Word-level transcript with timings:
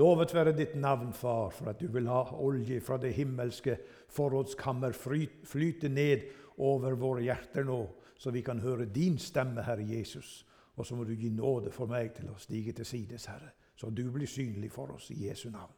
Lovet 0.00 0.32
være 0.32 0.54
ditt 0.56 0.76
navn, 0.80 1.12
Far, 1.12 1.50
for 1.52 1.68
at 1.68 1.80
du 1.80 1.90
vil 1.92 2.06
ha 2.08 2.22
olje 2.40 2.80
fra 2.80 2.96
det 2.96 3.12
himmelske 3.12 3.76
forrådskammer 4.08 4.94
flyte 4.96 5.88
ned 5.92 6.24
over 6.64 6.96
våre 6.96 7.24
hjerter 7.26 7.66
nå, 7.68 7.80
så 8.16 8.32
vi 8.32 8.40
kan 8.40 8.62
høre 8.64 8.86
din 8.88 9.18
stemme, 9.18 9.62
Herre 9.62 9.84
Jesus. 9.84 10.46
Og 10.76 10.86
så 10.86 10.96
må 10.96 11.04
du 11.04 11.12
gi 11.12 11.28
nåde 11.28 11.70
for 11.74 11.90
meg 11.90 12.14
til 12.16 12.30
å 12.32 12.38
stige 12.40 12.72
til 12.72 12.88
sides, 12.88 13.26
Herre, 13.28 13.52
så 13.76 13.90
du 13.90 14.06
blir 14.10 14.30
synlig 14.30 14.72
for 14.72 14.94
oss 14.94 15.10
i 15.12 15.26
Jesu 15.26 15.50
navn. 15.50 15.76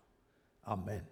Amen. 0.70 1.02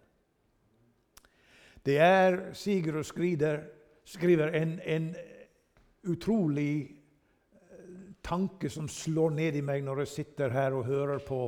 Det 1.83 1.99
er, 1.99 2.53
Sigurd 2.55 3.03
skriver, 3.05 3.65
skriver 4.07 4.55
en, 4.55 4.77
en 4.87 5.09
utrolig 6.07 6.75
eh, 6.87 8.15
tanke 8.23 8.71
som 8.71 8.87
slår 8.89 9.35
ned 9.35 9.59
i 9.59 9.65
meg 9.67 9.83
når 9.83 10.05
jeg 10.05 10.13
sitter 10.13 10.55
her 10.55 10.79
og 10.79 10.87
hører 10.87 11.19
på 11.27 11.41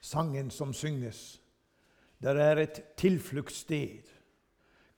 sangen 0.00 0.50
som 0.50 0.72
synges. 0.72 1.40
Det 2.20 2.36
er 2.36 2.60
et 2.60 2.80
tilfluktssted, 3.00 4.08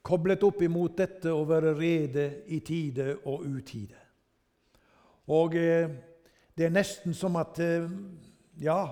koblet 0.02 0.42
opp 0.42 0.62
imot 0.62 0.96
dette 0.98 1.30
å 1.30 1.44
være 1.46 1.74
rede 1.78 2.26
i 2.50 2.58
tide 2.66 3.16
og 3.30 3.44
utide. 3.46 3.98
Og 5.30 5.54
eh, 5.54 5.92
det 6.58 6.66
er 6.66 6.74
nesten 6.74 7.14
som 7.14 7.38
at 7.40 7.60
eh, 7.62 7.86
Ja, 8.62 8.82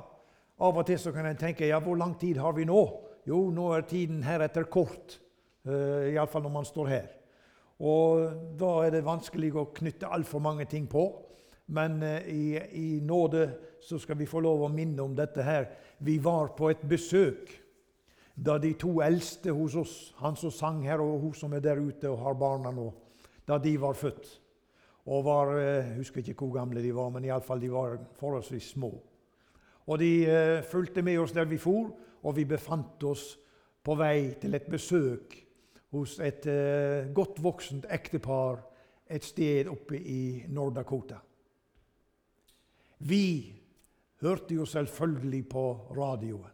av 0.60 0.78
og 0.78 0.86
til 0.88 0.98
så 0.98 1.10
kan 1.12 1.26
en 1.28 1.38
tenke 1.38 1.66
ja, 1.68 1.78
hvor 1.82 1.98
lang 1.98 2.14
tid 2.18 2.38
har 2.40 2.54
vi 2.56 2.64
nå? 2.64 2.80
Jo, 3.28 3.50
nå 3.52 3.66
er 3.74 3.84
tiden 3.88 4.22
heretter 4.24 4.64
kort. 4.72 5.18
Eh, 5.66 6.14
Iallfall 6.14 6.46
når 6.46 6.54
man 6.54 6.68
står 6.68 6.88
her. 6.88 7.08
Og 7.80 8.56
da 8.60 8.70
er 8.84 8.94
det 8.94 9.06
vanskelig 9.06 9.50
å 9.56 9.68
knytte 9.76 10.08
altfor 10.08 10.42
mange 10.44 10.66
ting 10.68 10.88
på. 10.90 11.04
Men 11.70 12.02
uh, 12.02 12.18
i, 12.28 12.58
i 12.72 13.00
nåde 13.00 13.50
så 13.80 13.98
skal 13.98 14.18
vi 14.18 14.28
få 14.28 14.42
lov 14.42 14.66
å 14.66 14.72
minne 14.72 15.02
om 15.02 15.14
dette 15.16 15.44
her. 15.44 15.68
Vi 16.02 16.18
var 16.22 16.52
på 16.56 16.70
et 16.72 16.82
besøk 16.88 17.52
da 18.40 18.56
de 18.58 18.72
to 18.78 19.00
eldste 19.04 19.52
hos 19.52 19.76
oss, 19.76 19.94
han 20.20 20.36
som 20.38 20.52
sang 20.54 20.80
her, 20.86 21.02
og 21.02 21.20
hun 21.20 21.34
som 21.36 21.52
er 21.52 21.62
der 21.64 21.80
ute 21.80 22.08
og 22.08 22.22
har 22.24 22.38
barna 22.40 22.72
nå, 22.72 22.86
da 23.46 23.58
de 23.60 23.74
var 23.80 23.98
født. 23.98 24.30
Og 25.10 25.24
var, 25.24 25.52
Jeg 25.58 25.78
eh, 25.78 25.96
husker 25.98 26.20
ikke 26.20 26.46
hvor 26.46 26.54
gamle 26.54 26.82
de 26.82 26.94
var, 26.94 27.10
men 27.10 27.24
iallfall 27.24 27.60
de 27.60 27.70
var 27.72 27.98
forholdsvis 28.20 28.70
små. 28.76 28.90
Og 29.86 29.98
de 29.98 30.10
uh, 30.28 30.64
fulgte 30.64 31.02
med 31.02 31.18
oss 31.18 31.32
der 31.36 31.48
vi 31.48 31.58
for, 31.58 31.92
og 32.22 32.36
vi 32.36 32.44
befant 32.44 33.04
oss 33.04 33.38
på 33.84 33.96
vei 33.96 34.34
til 34.40 34.54
et 34.54 34.68
besøk 34.68 35.36
hos 35.90 36.18
et 36.20 36.44
godt 37.16 37.40
voksent 37.42 37.86
ektepar 37.90 38.60
et 39.10 39.24
sted 39.24 39.68
oppe 39.72 39.98
i 39.98 40.44
Nord-Dakota. 40.48 41.16
Vi 43.00 43.52
hørte 44.20 44.54
jo 44.54 44.64
selvfølgelig 44.68 45.48
på 45.48 45.64
radioen. 45.96 46.50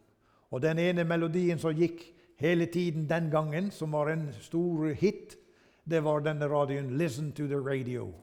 Og 0.51 0.61
den 0.63 0.79
ene 0.79 1.03
melodien 1.03 1.59
som 1.59 1.75
gikk 1.75 2.05
hele 2.39 2.65
tiden 2.71 3.09
den 3.09 3.27
gangen, 3.31 3.71
som 3.71 3.91
var 3.91 4.13
en 4.13 4.29
stor 4.39 4.93
hit, 4.95 5.35
det 5.83 6.03
var 6.03 6.19
denne 6.19 6.47
radioen 6.47 6.97
'Listen 6.97 7.31
to 7.31 7.47
the 7.47 7.59
Radio'. 7.59 8.13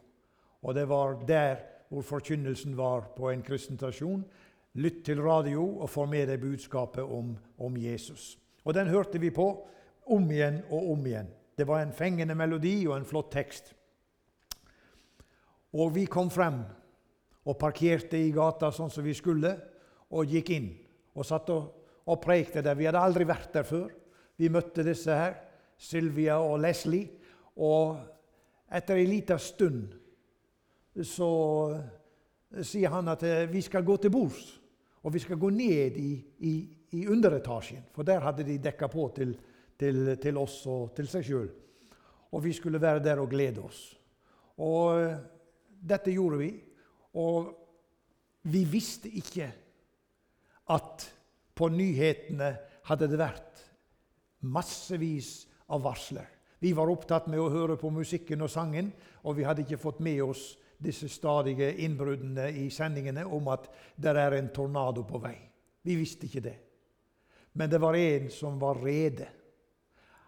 Og 0.63 0.75
det 0.75 0.89
var 0.89 1.25
der 1.29 1.57
hvor 1.89 2.03
forkynnelsen 2.03 2.77
var 2.77 3.01
på 3.17 3.31
en 3.31 3.43
kristen 3.43 3.77
stasjon. 3.77 4.25
Lytt 4.75 5.05
til 5.05 5.23
radio 5.23 5.79
og 5.79 5.91
få 5.91 6.07
med 6.07 6.27
deg 6.27 6.41
budskapet 6.41 7.05
om, 7.05 7.37
om, 7.59 7.77
Jesus. 7.77 8.39
Og 8.65 8.75
den 8.75 8.87
hørte 8.87 9.21
vi 9.21 9.31
på 9.31 9.69
om 10.07 10.31
igjen 10.31 10.63
og 10.71 10.93
om 10.93 11.07
igjen. 11.07 11.29
Det 11.59 11.67
var 11.67 11.83
en 11.83 11.93
fengende 11.93 12.35
melodi 12.35 12.87
og 12.87 12.97
en 12.97 13.05
flott 13.05 13.31
tekst. 13.33 13.75
Og 15.73 15.95
vi 15.95 16.05
kom 16.05 16.31
frem 16.31 16.65
og 17.45 17.59
parkerte 17.61 18.19
i 18.19 18.33
gata 18.35 18.71
sånn 18.73 18.93
som 18.93 19.05
vi 19.05 19.15
skulle, 19.17 19.53
og 20.15 20.31
gikk 20.31 20.53
inn 20.55 20.71
og 21.15 21.27
satt 21.27 21.51
og, 21.55 21.67
og 22.09 22.21
preikte 22.23 22.63
der. 22.65 22.77
Vi 22.79 22.87
hadde 22.89 23.03
aldri 23.03 23.27
vært 23.29 23.53
der 23.55 23.67
før. 23.69 23.91
Vi 24.37 24.51
møtte 24.53 24.85
disse 24.87 25.15
her, 25.15 25.37
Sylvia 25.79 26.41
og 26.43 26.59
Leslie. 26.63 27.11
Og 27.63 27.97
etter 28.75 28.99
ei 28.99 29.07
lita 29.07 29.39
stund 29.39 29.93
så 31.05 31.31
sier 32.63 32.93
han 32.95 33.11
at 33.11 33.23
eh, 33.27 33.47
vi 33.51 33.63
skal 33.63 33.87
gå 33.87 33.97
til 33.99 34.13
bords. 34.15 34.45
Og 35.05 35.13
vi 35.13 35.21
skal 35.21 35.39
gå 35.39 35.51
ned 35.53 35.99
i, 36.01 36.13
i, 36.49 36.55
i 36.97 37.03
underetasjen, 37.13 37.83
for 37.93 38.07
der 38.07 38.25
hadde 38.25 38.47
de 38.47 38.57
dekka 38.63 38.89
på 38.89 39.09
til, 39.17 39.35
til, 39.79 40.15
til 40.23 40.39
oss 40.41 40.63
og 40.71 40.95
til 40.97 41.11
seg 41.11 41.27
sjøl. 41.27 41.51
Og 42.33 42.43
vi 42.43 42.55
skulle 42.57 42.81
være 42.81 43.03
der 43.05 43.21
og 43.21 43.29
glede 43.31 43.63
oss. 43.63 43.83
Og 44.65 45.03
eh, 45.03 45.19
dette 45.85 46.15
gjorde 46.15 46.41
vi. 46.41 46.51
Og 47.21 47.51
vi 48.51 48.65
visste 48.69 49.09
ikke 49.09 49.49
at 50.75 51.07
på 51.55 51.69
nyhetene 51.71 52.51
hadde 52.89 53.09
det 53.09 53.21
vært 53.21 53.63
massevis 54.45 55.45
av 55.73 55.85
varsler. 55.85 56.27
Vi 56.59 56.73
var 56.73 56.91
opptatt 56.91 57.27
med 57.29 57.41
å 57.41 57.51
høre 57.53 57.77
på 57.81 57.91
musikken 57.93 58.43
og 58.45 58.51
sangen, 58.53 58.91
og 59.25 59.37
vi 59.39 59.45
hadde 59.45 59.65
ikke 59.65 59.81
fått 59.81 60.01
med 60.05 60.23
oss 60.25 60.55
disse 60.85 61.09
stadige 61.13 61.71
innbruddene 61.85 62.49
i 62.61 62.69
sendingene 62.73 63.25
om 63.25 63.49
at 63.53 63.69
det 63.97 64.15
er 64.17 64.37
en 64.39 64.51
tornado 64.53 65.05
på 65.09 65.21
vei. 65.23 65.37
Vi 65.85 65.97
visste 65.97 66.27
ikke 66.27 66.45
det. 66.45 66.57
Men 67.55 67.71
det 67.71 67.81
var 67.81 67.97
en 67.97 68.31
som 68.33 68.59
var 68.61 68.81
rede. 68.83 69.29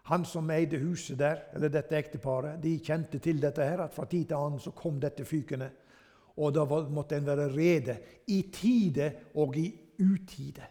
Han 0.07 0.23
som 0.25 0.49
eide 0.53 0.79
huset 0.79 1.17
der, 1.19 1.41
eller 1.53 1.73
dette 1.73 1.97
ekteparet, 1.97 2.61
de 2.63 2.77
kjente 2.79 3.19
til 3.19 3.41
dette 3.43 3.65
her, 3.65 3.81
at 3.83 3.95
fra 3.95 4.05
tid 4.07 4.29
til 4.29 4.37
annen 4.37 4.61
så 4.63 4.71
kom 4.71 5.01
dette 5.03 5.25
fykende. 5.27 5.67
Og 6.37 6.53
da 6.53 6.65
måtte 6.65 7.17
en 7.17 7.25
være 7.25 7.49
rede 7.53 7.97
i 8.27 8.41
tide 8.53 9.11
og 9.35 9.55
i 9.57 9.67
utide. 9.99 10.65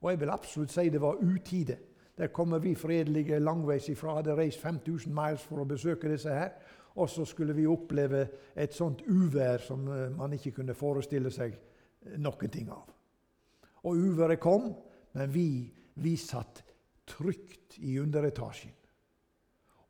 Og 0.00 0.10
jeg 0.10 0.20
vil 0.20 0.30
absolutt 0.30 0.72
si 0.72 0.88
det 0.88 1.00
var 1.02 1.18
utide. 1.18 1.78
Der 2.18 2.26
kommer 2.26 2.58
vi 2.58 2.74
fredelige 2.74 3.38
langveis 3.38 3.88
ifra. 3.88 4.14
Hadde 4.14 4.36
reist 4.36 4.60
5000 4.60 5.14
miles 5.14 5.42
for 5.42 5.62
å 5.62 5.66
besøke 5.66 6.10
disse 6.10 6.30
her. 6.34 6.52
Og 6.98 7.10
så 7.10 7.24
skulle 7.24 7.54
vi 7.54 7.66
oppleve 7.66 8.24
et 8.56 8.74
sånt 8.74 9.02
uvær 9.06 9.62
som 9.62 9.86
eh, 9.88 10.08
man 10.10 10.32
ikke 10.34 10.56
kunne 10.56 10.74
forestille 10.74 11.30
seg 11.30 11.54
noen 12.18 12.50
ting 12.50 12.70
av. 12.74 12.88
Og 13.86 13.94
uværet 13.94 14.40
kom, 14.42 14.72
men 15.14 15.30
vi, 15.34 15.70
vi 15.94 16.16
satt 16.18 16.64
trygt 17.06 17.78
i 17.78 17.98
underetasjen. 18.02 18.74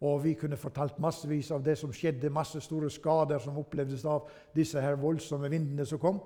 Og 0.07 0.21
vi 0.23 0.35
kunne 0.39 0.59
fortalt 0.61 1.01
massevis 1.03 1.51
av 1.55 1.65
det 1.67 1.75
som 1.81 1.91
skjedde, 1.95 2.31
masse 2.31 2.61
store 2.63 2.91
skader 2.93 3.43
som 3.43 3.59
opplevdes 3.59 4.05
av 4.07 4.29
disse 4.55 4.79
her 4.83 4.99
voldsomme 5.01 5.51
vindene 5.51 5.87
som 5.89 5.99
kom. 6.03 6.21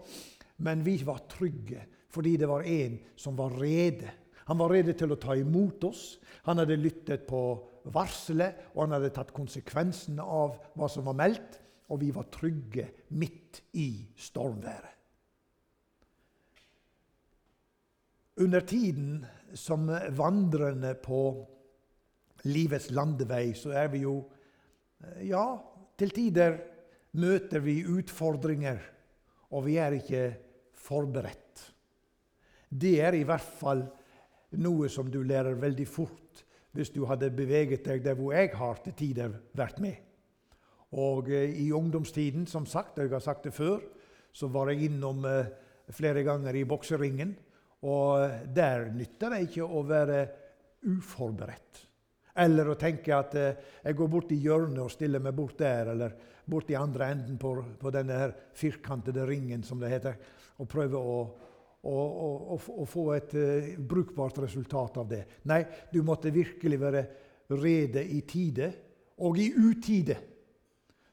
Men 0.61 0.85
vi 0.85 0.99
var 1.07 1.25
trygge 1.31 1.87
fordi 2.13 2.35
det 2.37 2.49
var 2.51 2.67
en 2.69 2.99
som 3.17 3.39
var 3.39 3.55
rede. 3.57 4.11
Han 4.51 4.59
var 4.61 4.75
rede 4.75 4.93
til 4.99 5.15
å 5.15 5.21
ta 5.21 5.33
imot 5.39 5.85
oss. 5.89 6.19
Han 6.45 6.61
hadde 6.61 6.77
lyttet 6.77 7.25
på 7.25 7.41
varselet, 7.95 8.73
og 8.75 8.85
han 8.85 8.97
hadde 8.99 9.13
tatt 9.17 9.33
konsekvensene 9.33 10.21
av 10.21 10.59
hva 10.77 10.91
som 10.93 11.07
var 11.09 11.17
meldt. 11.17 11.57
Og 11.89 12.03
vi 12.03 12.11
var 12.13 12.29
trygge 12.33 12.85
midt 13.17 13.63
i 13.81 14.05
stormværet. 14.13 14.99
Under 18.43 18.65
tiden 18.65 19.25
som 19.57 19.89
vandrende 20.17 20.95
på 21.01 21.23
livets 22.49 22.91
landevei, 22.95 23.53
så 23.55 23.75
er 23.77 23.91
vi 23.93 24.05
jo 24.07 24.19
eh, 25.03 25.29
Ja, 25.31 25.45
til 25.99 26.15
tider 26.15 26.57
møter 27.21 27.61
vi 27.63 27.83
utfordringer, 27.85 28.79
og 29.53 29.67
vi 29.67 29.77
er 29.79 29.99
ikke 29.99 30.23
forberedt. 30.83 31.67
Det 32.73 32.97
er 33.05 33.15
i 33.19 33.27
hvert 33.29 33.51
fall 33.61 33.85
noe 34.63 34.89
som 34.93 35.11
du 35.13 35.21
lærer 35.25 35.59
veldig 35.61 35.87
fort 35.89 36.43
hvis 36.73 36.93
du 36.93 37.03
hadde 37.05 37.29
beveget 37.37 37.85
deg 37.85 38.01
der 38.05 38.17
hvor 38.17 38.33
jeg 38.33 38.55
har 38.57 38.81
til 38.81 38.95
tider 38.97 39.35
vært 39.57 39.81
med. 39.85 39.99
Og 40.97 41.29
eh, 41.33 41.53
i 41.65 41.69
ungdomstiden, 41.73 42.47
som 42.49 42.67
sagt, 42.69 42.99
jeg 42.99 43.13
har 43.13 43.25
sagt 43.25 43.45
det 43.45 43.55
før, 43.57 43.81
så 44.33 44.49
var 44.49 44.73
jeg 44.73 44.89
innom 44.89 45.25
eh, 45.29 45.51
flere 45.93 46.25
ganger 46.25 46.57
i 46.57 46.65
bokseringen. 46.69 47.35
Og 47.83 48.47
der 48.55 48.89
nytter 48.95 49.35
det 49.35 49.43
ikke 49.49 49.67
å 49.67 49.83
være 49.85 50.21
uforberedt. 50.89 51.92
Eller 52.33 52.71
å 52.73 52.79
tenke 52.81 53.13
at 53.13 53.35
eh, 53.37 53.57
jeg 53.85 53.97
går 53.99 54.09
bort 54.09 54.31
i 54.33 54.41
hjørnet 54.41 54.81
og 54.81 54.93
stiller 54.93 55.21
meg 55.21 55.35
bort 55.37 55.59
der, 55.61 55.91
eller 55.93 56.15
bort 56.49 56.71
i 56.73 56.79
andre 56.79 57.11
enden 57.13 57.39
på, 57.41 57.55
på 57.79 57.93
denne 57.93 58.19
her 58.19 58.33
firkantede 58.57 59.27
ringen, 59.29 59.65
som 59.67 59.83
det 59.83 59.93
heter, 59.93 60.17
og 60.57 60.69
prøve 60.71 60.97
å, 60.97 61.19
å, 61.85 61.97
å, 62.57 62.57
å 62.57 62.87
få 62.89 63.05
et 63.17 63.35
uh, 63.37 63.69
brukbart 63.77 64.41
resultat 64.47 64.97
av 65.03 65.11
det. 65.11 65.23
Nei, 65.51 65.61
du 65.93 66.01
måtte 66.07 66.33
virkelig 66.33 66.81
være 66.81 67.05
rede 67.53 68.05
i 68.05 68.23
tide 68.29 68.71
og 69.23 69.37
i 69.39 69.51
utide. 69.53 70.17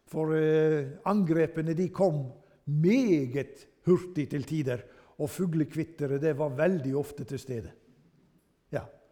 For 0.09 0.31
uh, 0.33 0.95
angrepene 1.11 1.75
de 1.77 1.89
kom 1.91 2.23
meget 2.79 3.67
hurtig 3.89 4.29
til 4.31 4.47
tider, 4.47 4.85
og 5.19 5.27
fuglekvitteret 5.27 6.23
var 6.39 6.55
veldig 6.55 6.95
ofte 6.95 7.25
til 7.27 7.41
stede. 7.41 7.75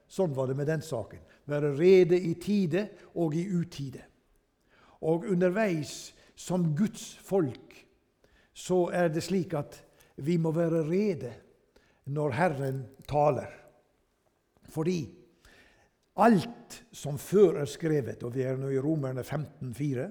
Sånn 0.07 0.35
var 0.35 0.47
det 0.47 0.55
med 0.57 0.69
den 0.69 0.83
saken 0.83 1.23
være 1.47 1.73
rede 1.77 2.19
i 2.19 2.33
tide 2.39 2.87
og 3.15 3.35
i 3.35 3.45
utide. 3.47 4.03
Og 5.07 5.27
underveis 5.31 6.13
som 6.35 6.73
Guds 6.75 7.15
folk 7.23 7.75
så 8.57 8.87
er 8.95 9.11
det 9.13 9.23
slik 9.25 9.53
at 9.57 9.77
vi 10.25 10.37
må 10.41 10.51
være 10.51 10.85
rede. 10.87 11.33
når 12.07 12.31
Herren 12.31 12.85
taler. 13.07 13.51
Fordi 14.71 15.09
alt 16.15 16.85
som 16.91 17.17
før 17.19 17.59
er 17.61 17.67
skrevet, 17.67 18.23
og 18.23 18.31
vi 18.35 18.45
er 18.47 18.55
nå 18.55 18.69
i 18.71 18.79
Romerne 18.79 19.25
15,4 19.27 20.07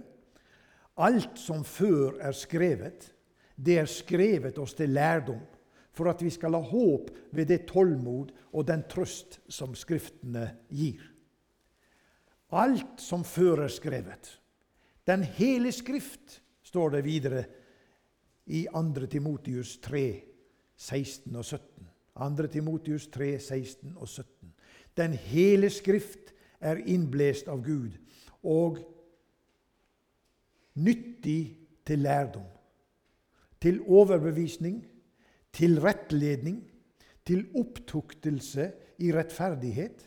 Alt 0.96 1.38
som 1.40 1.64
før 1.64 2.18
er 2.20 2.32
skrevet, 2.32 3.14
det 3.56 3.78
er 3.78 3.88
skrevet 3.88 4.58
oss 4.58 4.72
til 4.76 4.92
lærdom, 4.96 5.40
for 5.96 6.10
at 6.10 6.22
vi 6.22 6.30
skal 6.30 6.54
ha 6.54 6.60
håp 6.60 7.10
ved 7.32 7.48
det 7.48 7.64
tålmod 7.70 8.32
og 8.52 8.66
den 8.68 8.84
trøst 8.90 9.40
som 9.48 9.74
Skriftene 9.74 10.50
gir. 10.68 11.00
Alt 12.52 13.00
som 13.02 13.24
før 13.24 13.64
er 13.64 13.72
skrevet. 13.72 14.36
Den 15.06 15.24
hele 15.38 15.72
Skrift, 15.72 16.42
står 16.66 16.90
det 16.96 17.04
videre 17.04 17.44
i 18.46 18.66
2. 18.72 19.06
Timotius 19.06 19.76
3, 19.78 20.22
16 20.76 21.36
og 21.36 21.44
17. 21.44 21.88
2. 22.16 22.46
Timotius 22.52 23.06
3, 23.14 23.38
16 23.38 23.94
og 23.96 24.08
17. 24.08 24.54
Den 24.96 25.12
hele 25.12 25.70
Skrift 25.70 26.34
er 26.60 26.82
innblest 26.86 27.48
av 27.48 27.62
Gud 27.62 27.94
og 28.42 28.80
nyttig 30.74 31.56
til 31.86 31.98
lærdom, 31.98 32.46
til 33.60 33.80
overbevisning, 33.80 34.84
til 35.56 35.80
rettledning, 35.80 36.60
til 37.26 37.46
opptuktelse 37.56 38.70
i 39.02 39.12
rettferdighet, 39.14 40.04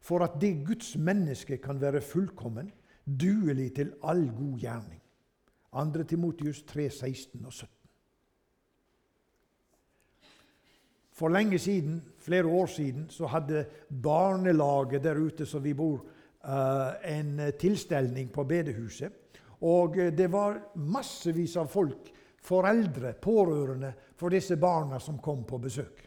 for 0.00 0.24
at 0.24 0.40
det 0.40 0.64
Guds 0.66 0.96
menneske 0.96 1.60
kan 1.62 1.80
være 1.80 2.02
fullkommen, 2.02 2.72
duelig 3.06 3.74
til 3.76 3.92
all 4.02 4.26
god 4.34 4.58
gjerning. 4.58 5.02
2. 5.70 6.02
Timotius 6.02 6.62
3, 6.62 6.90
16 6.90 7.44
og 7.46 7.52
17. 7.52 7.68
For 11.12 11.28
lenge 11.28 11.58
siden, 11.58 12.02
flere 12.18 12.46
år 12.46 12.66
siden, 12.66 13.10
så 13.10 13.26
hadde 13.26 13.66
barnelaget 14.02 15.04
der 15.04 15.18
ute 15.20 15.46
som 15.46 15.64
vi 15.64 15.74
bor, 15.74 16.06
eh, 16.44 17.18
en 17.18 17.52
tilstelning 17.58 18.32
på 18.32 18.44
bedehuset. 18.44 19.12
Og 19.60 19.98
eh, 19.98 20.12
det 20.16 20.32
var 20.32 20.72
massevis 20.74 21.56
av 21.56 21.68
folk, 21.68 22.08
foreldre, 22.40 23.12
pårørende, 23.12 23.92
for 24.16 24.28
disse 24.28 24.56
barna 24.56 24.98
som 24.98 25.18
kom 25.18 25.44
på 25.44 25.58
besøk. 25.58 26.06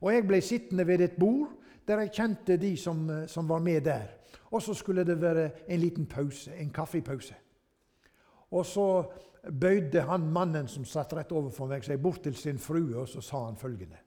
Og 0.00 0.12
jeg 0.14 0.26
ble 0.26 0.40
sittende 0.40 0.86
ved 0.86 1.00
et 1.00 1.18
bord 1.18 1.56
der 1.88 2.04
jeg 2.04 2.12
kjente 2.14 2.56
de 2.56 2.76
som, 2.76 3.10
eh, 3.10 3.26
som 3.26 3.48
var 3.48 3.58
med 3.58 3.80
der. 3.84 4.06
Og 4.50 4.62
så 4.62 4.74
skulle 4.74 5.04
det 5.04 5.20
være 5.20 5.50
en 5.68 5.80
liten 5.80 6.06
pause, 6.06 6.54
en 6.54 6.70
kaffepause. 6.70 7.34
Og 8.50 8.66
så 8.66 9.12
bøyde 9.60 10.00
han 10.00 10.32
mannen 10.32 10.68
som 10.68 10.84
satt 10.84 11.12
rett 11.12 11.32
overfor 11.32 11.66
meg, 11.66 11.84
seg 11.84 12.02
bort 12.02 12.22
til 12.22 12.34
sin 12.34 12.58
frue, 12.58 12.96
og 12.96 13.08
så 13.08 13.20
sa 13.20 13.44
han 13.44 13.56
følgende. 13.56 13.98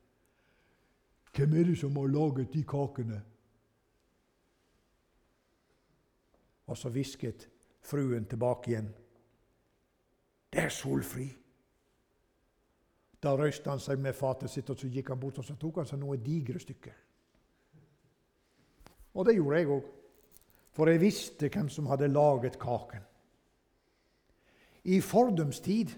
Hvem 1.33 1.53
er 1.53 1.63
det 1.63 1.77
som 1.77 1.95
har 1.97 2.07
laget 2.07 2.53
de 2.53 2.63
kakene? 2.63 3.21
Og 6.67 6.77
så 6.77 6.89
hvisket 6.89 7.49
fruen 7.81 8.25
tilbake 8.25 8.71
igjen. 8.71 8.93
Det 10.53 10.63
er 10.63 10.69
Solfri. 10.69 11.42
Da 13.23 13.31
røyste 13.39 13.69
han 13.71 13.79
seg 13.79 14.01
med 14.03 14.15
fatet 14.15 14.51
sitt, 14.51 14.69
og 14.69 14.77
så 14.79 14.89
gikk 14.91 15.13
han 15.13 15.19
bort 15.19 15.39
og 15.39 15.47
så 15.47 15.55
tok 15.59 15.81
han 15.81 15.87
seg 15.87 16.01
noen 16.01 16.23
digre 16.23 16.59
stykker. 16.59 16.95
Og 19.13 19.27
det 19.27 19.37
gjorde 19.37 19.59
jeg 19.59 19.69
òg, 19.71 19.89
for 20.73 20.89
jeg 20.89 21.01
visste 21.01 21.49
hvem 21.53 21.69
som 21.69 21.87
hadde 21.87 22.09
laget 22.11 22.57
kaken. 22.59 23.05
I 24.83 24.99
fordums 24.99 25.61
tid 25.63 25.93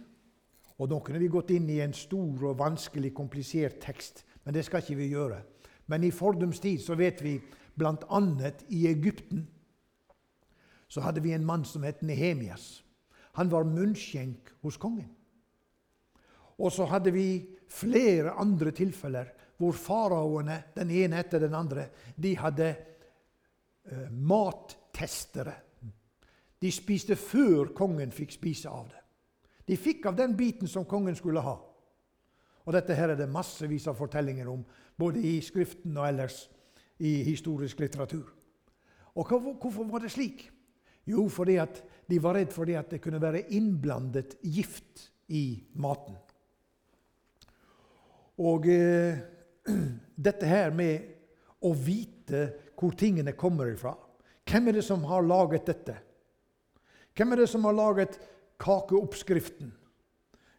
og 0.77 0.89
Nå 0.91 0.99
kunne 0.99 1.21
vi 1.21 1.31
gått 1.31 1.53
inn 1.55 1.69
i 1.71 1.79
en 1.79 1.93
stor 1.95 2.49
og 2.49 2.57
vanskelig, 2.59 3.13
komplisert 3.15 3.77
tekst, 3.79 4.25
men 4.43 4.53
det 4.53 4.65
skal 4.67 4.83
ikke 4.83 4.97
vi 4.99 5.13
gjøre. 5.13 5.37
Men 5.87 6.03
i 6.03 6.11
fordums 6.11 6.59
tid 6.59 6.81
så 6.83 6.97
vet 6.99 7.21
vi 7.23 7.37
bl.a. 7.79 8.19
i 8.69 8.87
Egypten 8.89 9.45
så 10.87 11.01
hadde 11.01 11.23
vi 11.23 11.31
en 11.31 11.45
mann 11.45 11.63
som 11.65 11.83
het 11.83 12.03
Nehemias. 12.03 12.83
Han 13.39 13.51
var 13.51 13.63
munnskjenk 13.63 14.51
hos 14.61 14.77
kongen. 14.77 15.09
Og 16.61 16.71
så 16.71 16.87
hadde 16.87 17.11
vi 17.11 17.27
flere 17.67 18.35
andre 18.39 18.71
tilfeller 18.75 19.31
hvor 19.59 19.75
faraoene, 19.75 20.57
den 20.75 20.91
ene 20.91 21.19
etter 21.21 21.39
den 21.45 21.55
andre, 21.55 21.87
de 22.15 22.33
hadde 22.39 22.67
eh, 22.71 24.09
mattestere. 24.11 25.53
De 26.59 26.71
spiste 26.71 27.15
før 27.19 27.71
kongen 27.75 28.11
fikk 28.15 28.35
spise 28.35 28.71
av 28.71 28.89
det. 28.91 29.01
De 29.65 29.77
fikk 29.79 30.09
av 30.09 30.17
den 30.17 30.35
biten 30.37 30.69
som 30.69 30.87
kongen 30.87 31.15
skulle 31.17 31.43
ha. 31.43 31.55
Og 32.65 32.73
Dette 32.73 32.97
her 32.97 33.13
er 33.13 33.19
det 33.19 33.29
massevis 33.29 33.87
av 33.87 33.97
fortellinger 33.99 34.49
om, 34.49 34.63
både 34.97 35.21
i 35.21 35.37
Skriften 35.43 35.95
og 35.97 36.07
ellers 36.07 36.45
i 36.99 37.21
historisk 37.27 37.79
litteratur. 37.83 38.27
Og 39.15 39.31
Hvorfor 39.31 39.87
var 39.87 40.03
det 40.03 40.11
slik? 40.11 40.47
Jo, 41.05 41.27
fordi 41.29 41.59
at 41.61 41.83
de 42.09 42.17
var 42.21 42.35
redd 42.35 42.53
for 42.53 42.69
at 42.73 42.89
det 42.91 43.01
kunne 43.01 43.21
være 43.21 43.45
innblandet 43.53 44.39
gift 44.41 45.11
i 45.29 45.63
maten. 45.77 46.17
Og 48.41 48.67
eh, 48.67 49.17
dette 50.27 50.49
her 50.49 50.73
med 50.75 51.63
å 51.65 51.71
vite 51.73 52.47
hvor 52.75 52.95
tingene 52.99 53.35
kommer 53.37 53.71
ifra 53.71 53.95
Hvem 54.45 54.67
er 54.69 54.77
det 54.77 54.83
som 54.85 55.01
har 55.09 55.23
laget 55.25 55.65
dette? 55.65 55.95
Hvem 57.17 57.31
er 57.33 57.39
det 57.41 57.47
som 57.49 57.63
har 57.65 57.73
laget 57.73 58.19
kakeoppskriften? 58.61 59.71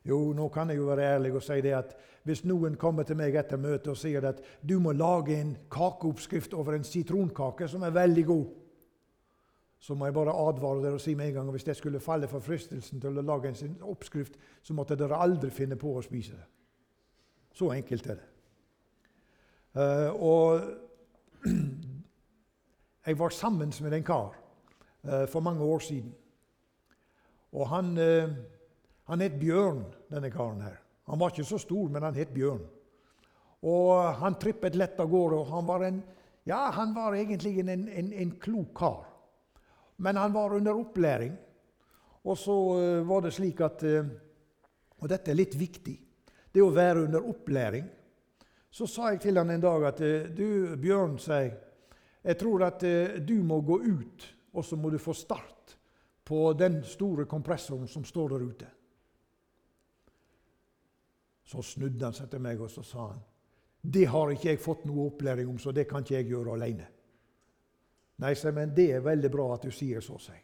Jo, 0.06 0.32
nå 0.34 0.49
kan 0.55 0.70
jeg 0.70 0.81
jo 0.81 0.88
være 0.88 1.06
ærlig 1.17 1.32
og 1.37 1.44
si 1.44 1.61
det 1.62 1.75
at 1.76 1.94
hvis 2.26 2.43
noen 2.46 2.75
kommer 2.78 3.06
til 3.06 3.19
meg 3.19 3.37
etter 3.38 3.61
møtet 3.62 3.93
og 3.93 3.99
sier 4.00 4.26
at 4.26 4.40
du 4.58 4.81
må 4.82 4.90
lage 4.96 5.37
en 5.38 5.52
kakeoppskrift 5.70 6.55
over 6.58 6.75
en 6.75 6.87
sitronkake 6.87 7.69
som 7.70 7.87
er 7.87 7.94
veldig 7.94 8.25
god, 8.26 8.44
så 9.78 9.94
må 9.94 10.08
jeg 10.08 10.17
bare 10.17 10.34
advare 10.34 10.82
dere 10.82 10.99
og 10.99 11.05
si 11.05 11.14
med 11.14 11.31
en 11.31 11.38
gang 11.38 11.50
at 11.50 11.58
hvis 11.58 11.69
jeg 11.70 11.78
skulle 11.78 12.02
falle 12.02 12.26
for 12.31 12.43
fristelsen 12.43 13.02
til 13.02 13.19
å 13.20 13.23
lage 13.23 13.52
en 13.52 13.78
oppskrift, 13.87 14.34
så 14.62 14.75
måtte 14.75 14.99
dere 14.99 15.20
aldri 15.23 15.52
finne 15.55 15.78
på 15.78 15.94
å 15.94 16.02
spise 16.02 16.34
det. 16.34 16.46
Så 17.56 17.70
enkelt 17.73 18.06
er 18.06 18.19
det. 18.19 18.26
Uh, 19.76 20.11
og 20.25 20.61
jeg 23.06 23.19
var 23.19 23.32
sammen 23.32 23.73
med 23.81 23.97
en 23.97 24.05
kar 24.05 24.37
uh, 25.05 25.25
for 25.29 25.41
mange 25.41 25.64
år 25.64 25.79
siden. 25.79 26.12
Og 27.53 27.69
han, 27.69 27.97
uh, 27.97 28.31
han 29.08 29.25
het 29.25 29.41
Bjørn, 29.41 29.85
denne 30.12 30.31
karen 30.31 30.61
her. 30.61 30.76
Han 31.08 31.20
var 31.20 31.32
ikke 31.32 31.49
så 31.49 31.58
stor, 31.58 31.88
men 31.88 32.03
han 32.03 32.17
het 32.17 32.35
Bjørn. 32.35 32.64
Og 33.62 34.14
han 34.20 34.37
trippet 34.41 34.76
lett 34.76 35.00
av 35.00 35.09
gårde. 35.09 35.41
og 35.41 35.47
Han 35.55 35.67
var, 35.67 35.85
en, 35.85 36.02
ja, 36.44 36.70
han 36.70 36.95
var 36.95 37.16
egentlig 37.16 37.59
en, 37.61 37.69
en, 37.88 38.12
en 38.12 38.38
klok 38.40 38.75
kar. 38.76 39.04
Men 39.97 40.16
han 40.16 40.35
var 40.35 40.54
under 40.54 40.76
opplæring. 40.76 41.37
Og 42.25 42.37
så 42.38 42.57
var 43.07 43.23
det 43.23 43.33
slik 43.33 43.61
at 43.61 43.85
Og 44.99 45.09
dette 45.09 45.30
er 45.30 45.38
litt 45.38 45.54
viktig. 45.54 46.05
Det 46.56 46.64
å 46.64 46.72
være 46.72 47.04
under 47.04 47.28
opplæring. 47.28 47.84
Så 48.72 48.88
sa 48.88 49.10
jeg 49.12 49.20
til 49.26 49.36
han 49.36 49.52
en 49.52 49.60
dag 49.60 49.84
at 49.90 50.00
uh, 50.00 50.28
du, 50.32 50.72
Bjørn, 50.80 51.18
sier 51.20 51.42
jeg, 51.44 51.54
jeg 52.26 52.38
tror 52.40 52.64
at 52.66 52.82
du 53.22 53.36
må 53.46 53.60
gå 53.62 53.76
ut, 53.84 54.25
og 54.58 54.64
så 54.64 54.75
må 54.80 54.88
du 54.90 54.96
få 54.98 55.12
start 55.14 55.76
på 56.26 56.52
den 56.58 56.80
store 56.82 57.26
kompressoren 57.30 57.86
som 57.86 58.04
står 58.04 58.32
der 58.32 58.42
ute. 58.42 58.70
Så 61.46 61.62
snudde 61.62 62.02
han 62.02 62.16
seg 62.16 62.32
til 62.32 62.42
meg 62.42 62.60
og 62.60 62.72
så 62.72 62.82
sa 62.82 63.04
han, 63.12 63.20
det 63.86 64.08
har 64.10 64.32
ikke 64.32 64.48
jeg 64.50 64.62
fått 64.62 64.88
noe 64.88 65.06
opplæring 65.12 65.46
om, 65.52 65.60
så 65.62 65.70
det 65.70 65.86
kan 65.86 66.02
ikke 66.02 66.16
jeg 66.16 66.32
gjøre 66.32 66.56
alene. 66.56 66.88
Nei, 68.25 68.32
sa 68.34 68.50
men 68.50 68.72
det 68.75 68.88
er 68.96 69.04
veldig 69.04 69.30
bra 69.30 69.52
at 69.54 69.68
du 69.68 69.70
sier 69.70 70.02
så, 70.02 70.18
sier 70.18 70.42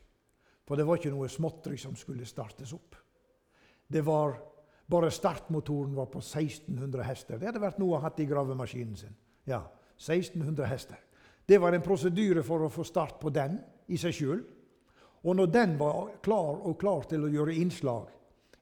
For 0.68 0.78
det 0.78 0.86
var 0.86 1.00
ikke 1.00 1.10
noe 1.10 1.28
småtteri 1.28 1.80
som 1.80 1.96
skulle 1.98 2.28
startes 2.28 2.70
opp. 2.76 2.94
Det 3.88 4.04
var 4.06 4.36
Bare 4.92 5.10
startmotoren 5.10 5.94
var 5.96 6.10
på 6.12 6.20
1600 6.20 7.04
hester. 7.08 7.38
Det 7.40 7.48
hadde 7.48 7.62
vært 7.62 7.78
noe 7.80 7.96
å 7.96 8.02
ha 8.02 8.10
i 8.12 8.28
gravemaskinen 8.28 8.98
sin. 9.00 9.14
Ja, 9.48 9.62
1600 9.96 10.68
hester. 10.68 10.98
Det 11.48 11.58
var 11.60 11.72
en 11.72 11.84
prosedyre 11.84 12.42
for 12.44 12.66
å 12.66 12.70
få 12.70 12.84
start 12.84 13.16
på 13.20 13.32
den 13.32 13.56
i 13.88 13.96
seg 13.96 14.14
sjøl. 14.14 14.42
Og 15.22 15.36
når 15.38 15.46
den 15.54 15.78
var 15.78 16.10
klar 16.22 16.60
og 16.66 16.76
klar 16.80 17.06
til 17.08 17.24
å 17.24 17.30
gjøre 17.30 17.54
innslag 17.54 18.10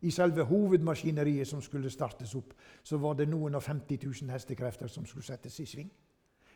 i 0.01 0.13
selve 0.13 0.45
hovedmaskineriet 0.49 1.49
som 1.49 1.61
skulle 1.65 1.91
startes 1.93 2.35
opp, 2.37 2.55
så 2.83 2.97
var 3.01 3.19
det 3.19 3.29
noen 3.29 3.57
og 3.59 3.65
50 3.65 4.01
000 4.07 4.33
hestekrefter 4.33 4.89
som 4.89 5.07
skulle 5.07 5.27
settes 5.27 5.59
i 5.61 5.67
sving. 5.69 5.91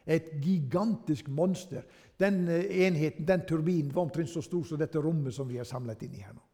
Et 0.07 0.31
gigantisk 0.45 1.29
monster. 1.29 1.85
Den 2.21 2.49
eh, 2.49 2.87
enheten, 2.87 3.25
den 3.27 3.45
turbinen 3.49 3.95
var 3.95 4.05
omtrent 4.05 4.31
så 4.31 4.43
stor 4.45 4.65
som 4.69 4.81
dette 4.81 5.01
rommet 5.01 5.35
som 5.35 5.49
vi 5.49 5.59
er 5.59 5.69
samlet 5.69 6.03
inn 6.05 6.19
i 6.19 6.25
her 6.25 6.37
nå. 6.37 6.45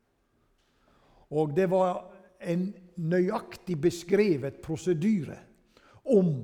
Og 1.31 1.55
det 1.55 1.69
var 1.71 2.10
en 2.41 2.71
nøyaktig 3.01 3.77
beskrevet 3.81 4.61
prosedyre 4.65 5.37
om 6.11 6.41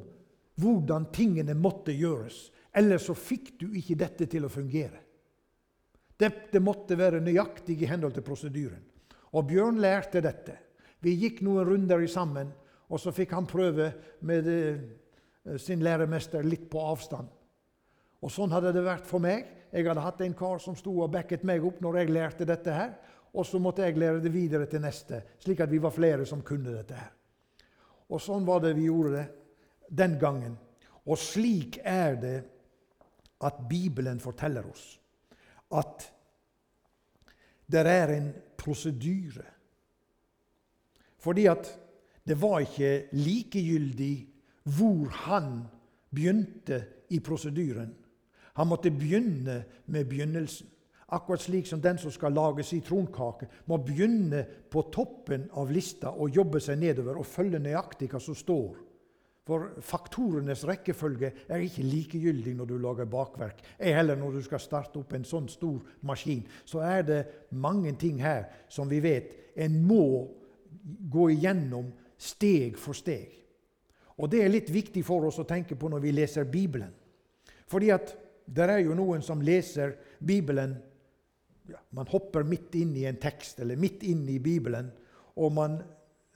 hvordan 0.60 1.08
tingene 1.12 1.56
måtte 1.58 1.94
gjøres. 1.96 2.50
Ellers 2.76 3.08
så 3.08 3.16
fikk 3.16 3.54
du 3.60 3.70
ikke 3.76 3.98
dette 3.98 4.28
til 4.30 4.46
å 4.46 4.52
fungere. 4.52 5.00
Dette 6.16 6.60
måtte 6.64 6.96
være 6.96 7.20
nøyaktig 7.20 7.78
i 7.82 7.88
henhold 7.88 8.16
til 8.16 8.24
prosedyren. 8.24 8.84
Og 9.36 9.48
Bjørn 9.50 9.80
lærte 9.82 10.22
dette. 10.24 10.54
Vi 11.04 11.12
gikk 11.20 11.42
noen 11.44 11.66
runder 11.68 12.00
sammen, 12.08 12.52
og 12.88 13.00
så 13.02 13.12
fikk 13.12 13.34
han 13.36 13.48
prøve 13.48 13.90
med 14.24 14.48
eh, 14.48 15.56
sin 15.60 15.82
læremester 15.84 16.46
litt 16.46 16.70
på 16.72 16.80
avstand. 16.80 17.28
Og 18.24 18.32
Sånn 18.32 18.52
hadde 18.54 18.72
det 18.72 18.84
vært 18.86 19.06
for 19.08 19.20
meg. 19.22 19.44
Jeg 19.74 19.84
hadde 19.86 20.04
hatt 20.04 20.22
en 20.24 20.36
kar 20.36 20.62
som 20.62 20.76
sto 20.78 20.94
og 21.04 21.12
backet 21.12 21.44
meg 21.44 21.64
opp 21.66 21.82
når 21.84 22.00
jeg 22.00 22.14
lærte 22.14 22.48
dette 22.48 22.72
her. 22.72 22.94
Og 23.36 23.44
så 23.46 23.60
måtte 23.60 23.84
jeg 23.84 23.98
lære 24.00 24.22
det 24.24 24.32
videre 24.32 24.66
til 24.70 24.80
neste, 24.80 25.20
slik 25.44 25.60
at 25.60 25.70
vi 25.70 25.80
var 25.82 25.92
flere 25.92 26.26
som 26.26 26.44
kunne 26.44 26.72
dette 26.72 26.96
her. 26.96 27.12
Og 28.08 28.22
sånn 28.22 28.46
var 28.46 28.62
det 28.62 28.76
vi 28.78 28.86
gjorde 28.88 29.16
det 29.16 29.26
den 29.98 30.16
gangen. 30.18 30.54
Og 31.06 31.18
slik 31.20 31.80
er 31.84 32.16
det 32.20 32.36
at 33.44 33.58
Bibelen 33.68 34.20
forteller 34.22 34.66
oss 34.70 34.94
at 35.76 36.06
det 37.66 37.82
er 37.90 38.12
en 38.14 38.28
prosedyre. 38.56 39.44
Fordi 41.18 41.46
at 41.50 41.68
det 42.26 42.36
var 42.40 42.62
ikke 42.62 43.08
likegyldig 43.18 44.14
hvor 44.76 45.10
han 45.26 45.64
begynte 46.14 46.78
i 47.10 47.20
prosedyren. 47.20 47.92
Han 48.56 48.70
måtte 48.70 48.90
begynne 48.90 49.64
med 49.86 50.08
begynnelsen. 50.08 50.70
Akkurat 51.14 51.40
slik 51.40 51.68
som 51.70 51.80
den 51.80 51.98
som 52.02 52.10
skal 52.10 52.34
lage 52.34 52.64
sitronkake, 52.66 53.46
må 53.70 53.78
begynne 53.78 54.42
på 54.70 54.82
toppen 54.90 55.44
av 55.54 55.70
lista 55.70 56.10
og 56.10 56.34
jobbe 56.34 56.58
seg 56.60 56.80
nedover 56.82 57.20
og 57.20 57.28
følge 57.30 57.60
nøyaktig 57.62 58.08
hva 58.10 58.20
som 58.22 58.34
står. 58.34 58.80
For 59.46 59.68
faktorenes 59.86 60.64
rekkefølge 60.66 61.30
er 61.46 61.62
ikke 61.62 61.84
likegyldig 61.86 62.56
når 62.58 62.66
du 62.66 62.74
lager 62.82 63.06
bakverk. 63.06 63.60
Ei 63.78 63.92
heller 63.94 64.18
når 64.18 64.40
du 64.40 64.42
skal 64.42 64.58
starte 64.58 64.98
opp 64.98 65.14
en 65.14 65.26
sånn 65.28 65.46
stor 65.46 65.78
maskin. 66.02 66.42
Så 66.66 66.82
er 66.82 67.06
det 67.06 67.20
mange 67.54 67.94
ting 67.94 68.18
her 68.18 68.48
som 68.66 68.90
vi 68.90 68.98
vet 69.04 69.54
en 69.54 69.78
må 69.86 70.26
gå 71.06 71.28
igjennom 71.36 71.92
steg 72.18 72.74
for 72.82 72.98
steg. 72.98 73.30
Og 74.18 74.32
det 74.32 74.42
er 74.42 74.50
litt 74.50 74.74
viktig 74.74 75.04
for 75.06 75.28
oss 75.28 75.38
å 75.38 75.46
tenke 75.46 75.78
på 75.78 75.92
når 75.92 76.02
vi 76.02 76.16
leser 76.16 76.50
Bibelen. 76.50 76.90
Fordi 77.70 77.94
at 77.94 78.16
det 78.46 78.66
er 78.66 78.82
jo 78.82 78.98
noen 78.98 79.22
som 79.22 79.42
leser 79.42 79.94
Bibelen 80.18 80.74
ja, 81.68 81.80
Man 81.90 82.08
hopper 82.10 82.44
midt 82.44 82.74
inn 82.78 82.94
i 82.96 83.04
en 83.08 83.20
tekst 83.20 83.60
eller 83.60 83.76
midt 83.80 84.02
inn 84.06 84.24
i 84.28 84.38
Bibelen, 84.42 84.90
og 85.36 85.52
man 85.52 85.80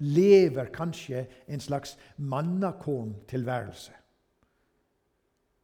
lever 0.01 0.71
kanskje 0.73 1.27
en 1.49 1.61
slags 1.61 1.97
mannakorntilværelse. 2.17 3.93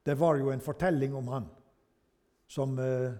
Det 0.07 0.15
var 0.19 0.37
jo 0.39 0.53
en 0.53 0.63
fortelling 0.63 1.15
om 1.17 1.29
han 1.33 1.47
som 2.47 2.77
uh, 2.79 3.11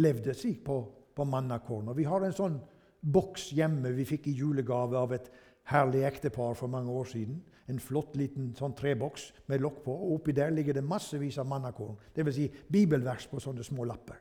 levde 0.00 0.34
slik 0.34 0.62
på, 0.64 0.78
på 1.14 1.24
mannakorn. 1.28 1.90
Og 1.90 1.98
vi 1.98 2.06
har 2.08 2.24
en 2.24 2.36
sånn 2.36 2.56
boks 3.00 3.50
hjemme 3.56 3.92
vi 3.96 4.06
fikk 4.08 4.30
i 4.30 4.36
julegave 4.38 4.96
av 4.96 5.12
et 5.16 5.28
herlig 5.70 6.06
ektepar 6.08 6.56
for 6.56 6.72
mange 6.72 6.92
år 6.92 7.10
siden. 7.12 7.42
En 7.70 7.82
flott 7.82 8.16
liten 8.18 8.54
sånn 8.58 8.74
treboks 8.78 9.28
med 9.50 9.60
lokk 9.62 9.82
på. 9.84 9.92
og 9.92 10.16
Oppi 10.16 10.34
der 10.36 10.54
ligger 10.54 10.78
det 10.78 10.86
massevis 10.86 11.38
av 11.38 11.50
mannakorn. 11.50 11.98
Dvs. 12.16 12.34
Si 12.34 12.48
bibelvers 12.72 13.28
på 13.30 13.42
sånne 13.42 13.66
små 13.66 13.86
lapper. 13.90 14.18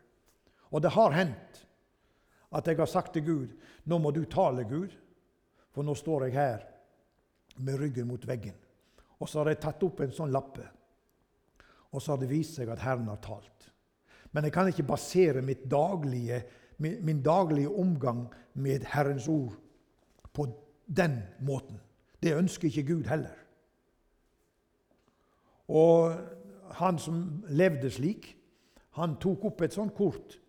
Og 0.69 0.83
det 0.83 0.91
har 0.93 1.15
hendt 1.15 1.63
at 2.51 2.67
jeg 2.67 2.77
har 2.79 2.89
sagt 2.89 3.13
til 3.13 3.25
Gud 3.25 3.53
nå 3.85 3.97
må 3.97 4.11
du 4.11 4.23
tale, 4.25 4.65
Gud, 4.69 4.93
for 5.73 5.85
nå 5.85 5.95
står 5.97 6.27
jeg 6.27 6.37
her 6.37 6.65
med 7.57 7.79
ryggen 7.79 8.07
mot 8.07 8.27
veggen. 8.27 8.55
Og 9.19 9.29
så 9.29 9.41
har 9.41 9.51
jeg 9.51 9.61
tatt 9.63 9.83
opp 9.83 10.01
en 10.01 10.13
sånn 10.15 10.31
lappe, 10.33 10.65
og 11.91 12.01
så 12.01 12.13
har 12.13 12.21
det 12.21 12.29
vist 12.31 12.59
seg 12.59 12.69
at 12.71 12.81
Herren 12.83 13.09
har 13.09 13.21
talt. 13.23 13.69
Men 14.31 14.45
jeg 14.45 14.53
kan 14.53 14.69
ikke 14.69 14.87
basere 14.87 15.41
daglige, 15.65 16.43
min, 16.77 16.99
min 17.05 17.21
daglige 17.23 17.69
omgang 17.69 18.27
med 18.53 18.85
Herrens 18.85 19.27
ord 19.27 19.57
på 20.33 20.45
den 20.85 21.21
måten. 21.39 21.79
Det 22.21 22.37
ønsker 22.37 22.67
ikke 22.67 22.93
Gud 22.93 23.09
heller. 23.09 23.35
Og 25.67 26.13
han 26.77 26.97
som 26.99 27.43
levde 27.49 27.91
slik, 27.91 28.35
han 28.97 29.17
tok 29.21 29.45
opp 29.45 29.61
et 29.61 29.73
sånt 29.73 29.93
kort 29.97 30.39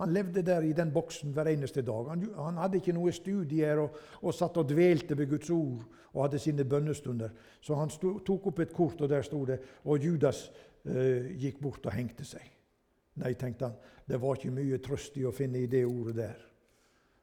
han 0.00 0.12
levde 0.12 0.42
der 0.42 0.64
i 0.64 0.72
den 0.76 0.92
boksen 0.92 1.34
hver 1.36 1.50
eneste 1.50 1.82
dag. 1.84 2.08
Han, 2.08 2.24
han 2.36 2.60
hadde 2.62 2.80
ikke 2.80 2.94
noe 2.96 3.12
studier 3.12 3.82
og, 3.82 3.96
og, 4.22 4.32
satt 4.34 4.56
og 4.60 4.68
dvelte 4.68 5.18
ved 5.18 5.28
Guds 5.30 5.50
ord 5.52 5.84
og 6.14 6.22
hadde 6.24 6.40
sine 6.42 6.64
bønnestunder. 6.64 7.34
Så 7.60 7.76
han 7.76 7.92
stod, 7.92 8.22
tok 8.26 8.50
opp 8.50 8.62
et 8.64 8.72
kort, 8.74 9.00
og 9.00 9.10
der 9.12 9.22
sto 9.22 9.44
det 9.46 9.60
Og 9.84 10.00
Judas 10.02 10.46
eh, 10.84 11.36
gikk 11.38 11.60
bort 11.60 11.86
og 11.86 11.94
hengte 11.94 12.24
seg. 12.24 12.46
Nei, 13.20 13.34
tenkte 13.36 13.68
han, 13.68 13.76
det 14.08 14.20
var 14.22 14.38
ikke 14.38 14.54
mye 14.54 14.78
trøst 14.82 15.18
i 15.20 15.26
å 15.28 15.34
finne 15.34 15.60
i 15.60 15.68
det 15.70 15.84
ordet 15.84 16.16
der. 16.16 16.46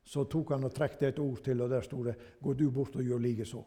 Så 0.08 0.24
tok 0.30 0.54
han 0.54 0.64
og 0.64 0.76
trekte 0.76 1.10
et 1.10 1.20
ord 1.20 1.42
til, 1.44 1.62
og 1.62 1.70
der 1.70 1.82
sto 1.82 2.04
det 2.04 2.16
'Gå 2.42 2.54
du 2.54 2.70
bort 2.72 2.96
og 2.96 3.04
gjør 3.04 3.20
likeså'. 3.20 3.66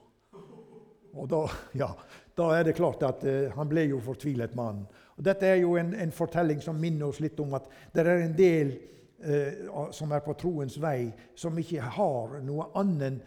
Og 1.14 1.28
da, 1.28 1.42
ja, 1.82 1.90
da 2.36 2.50
er 2.56 2.64
det 2.64 2.76
klart 2.78 3.02
at 3.02 3.24
eh, 3.24 3.50
han 3.56 3.68
ble 3.68 3.88
jo 3.90 4.00
fortvilet, 4.00 4.54
mannen. 4.54 4.86
Dette 5.20 5.46
er 5.46 5.60
jo 5.60 5.74
en, 5.76 5.92
en, 5.94 6.12
fortelling 6.12 6.62
som 6.64 6.78
minner 6.80 7.10
oss 7.10 7.20
litt 7.20 7.40
om 7.40 7.52
at 7.58 7.66
det 7.92 8.06
er 8.06 8.22
en 8.22 8.36
del 8.36 8.70
som 9.92 10.12
er 10.12 10.22
på 10.24 10.32
troens 10.38 10.78
vei, 10.80 11.10
som 11.36 11.58
ikke 11.60 11.92
har 11.96 12.38
noe 12.44 12.70
annen 12.80 13.18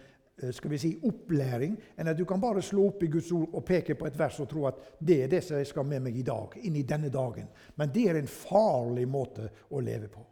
eh, 0.42 0.50
skal 0.56 0.72
vi 0.74 0.80
si, 0.82 0.92
opplæring 1.06 1.76
enn 1.98 2.10
at 2.10 2.18
du 2.18 2.26
kan 2.26 2.42
bare 2.42 2.64
slå 2.66 2.88
opp 2.90 3.04
i 3.06 3.12
Guds 3.14 3.32
ord 3.36 3.54
og 3.54 3.66
peke 3.68 3.96
på 4.00 4.08
et 4.10 4.18
vers 4.18 4.40
og 4.42 4.50
tro 4.50 4.66
at 4.70 4.82
det 5.00 5.20
er 5.24 5.32
det 5.32 5.44
som 5.46 5.60
jeg 5.60 5.70
skal 5.70 5.86
med 5.86 6.08
meg 6.08 6.18
i 6.18 6.26
dag, 6.26 6.58
inn 6.66 6.80
i 6.80 6.86
denne 6.88 7.12
dagen. 7.14 7.52
Men 7.78 7.94
det 7.94 8.08
er 8.10 8.18
en 8.20 8.32
farlig 8.32 9.06
måte 9.08 9.50
å 9.70 9.84
leve 9.86 10.10
på. 10.10 10.26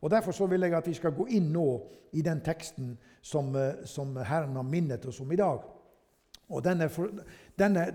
Og 0.00 0.10
Derfor 0.10 0.32
så 0.32 0.46
vil 0.46 0.62
jeg 0.62 0.74
at 0.78 0.86
vi 0.86 0.94
skal 0.94 1.14
gå 1.14 1.26
inn 1.34 1.48
nå 1.52 1.68
i 2.14 2.22
den 2.22 2.40
teksten 2.42 2.96
som, 3.22 3.54
eh, 3.56 3.84
som 3.84 4.16
Herren 4.16 4.56
har 4.56 4.66
minnet 4.66 5.06
oss 5.06 5.20
om 5.20 5.32
i 5.32 5.38
dag. 5.38 5.62
Og 6.48 6.64
denne, 6.64 6.88
denne, 7.58 7.86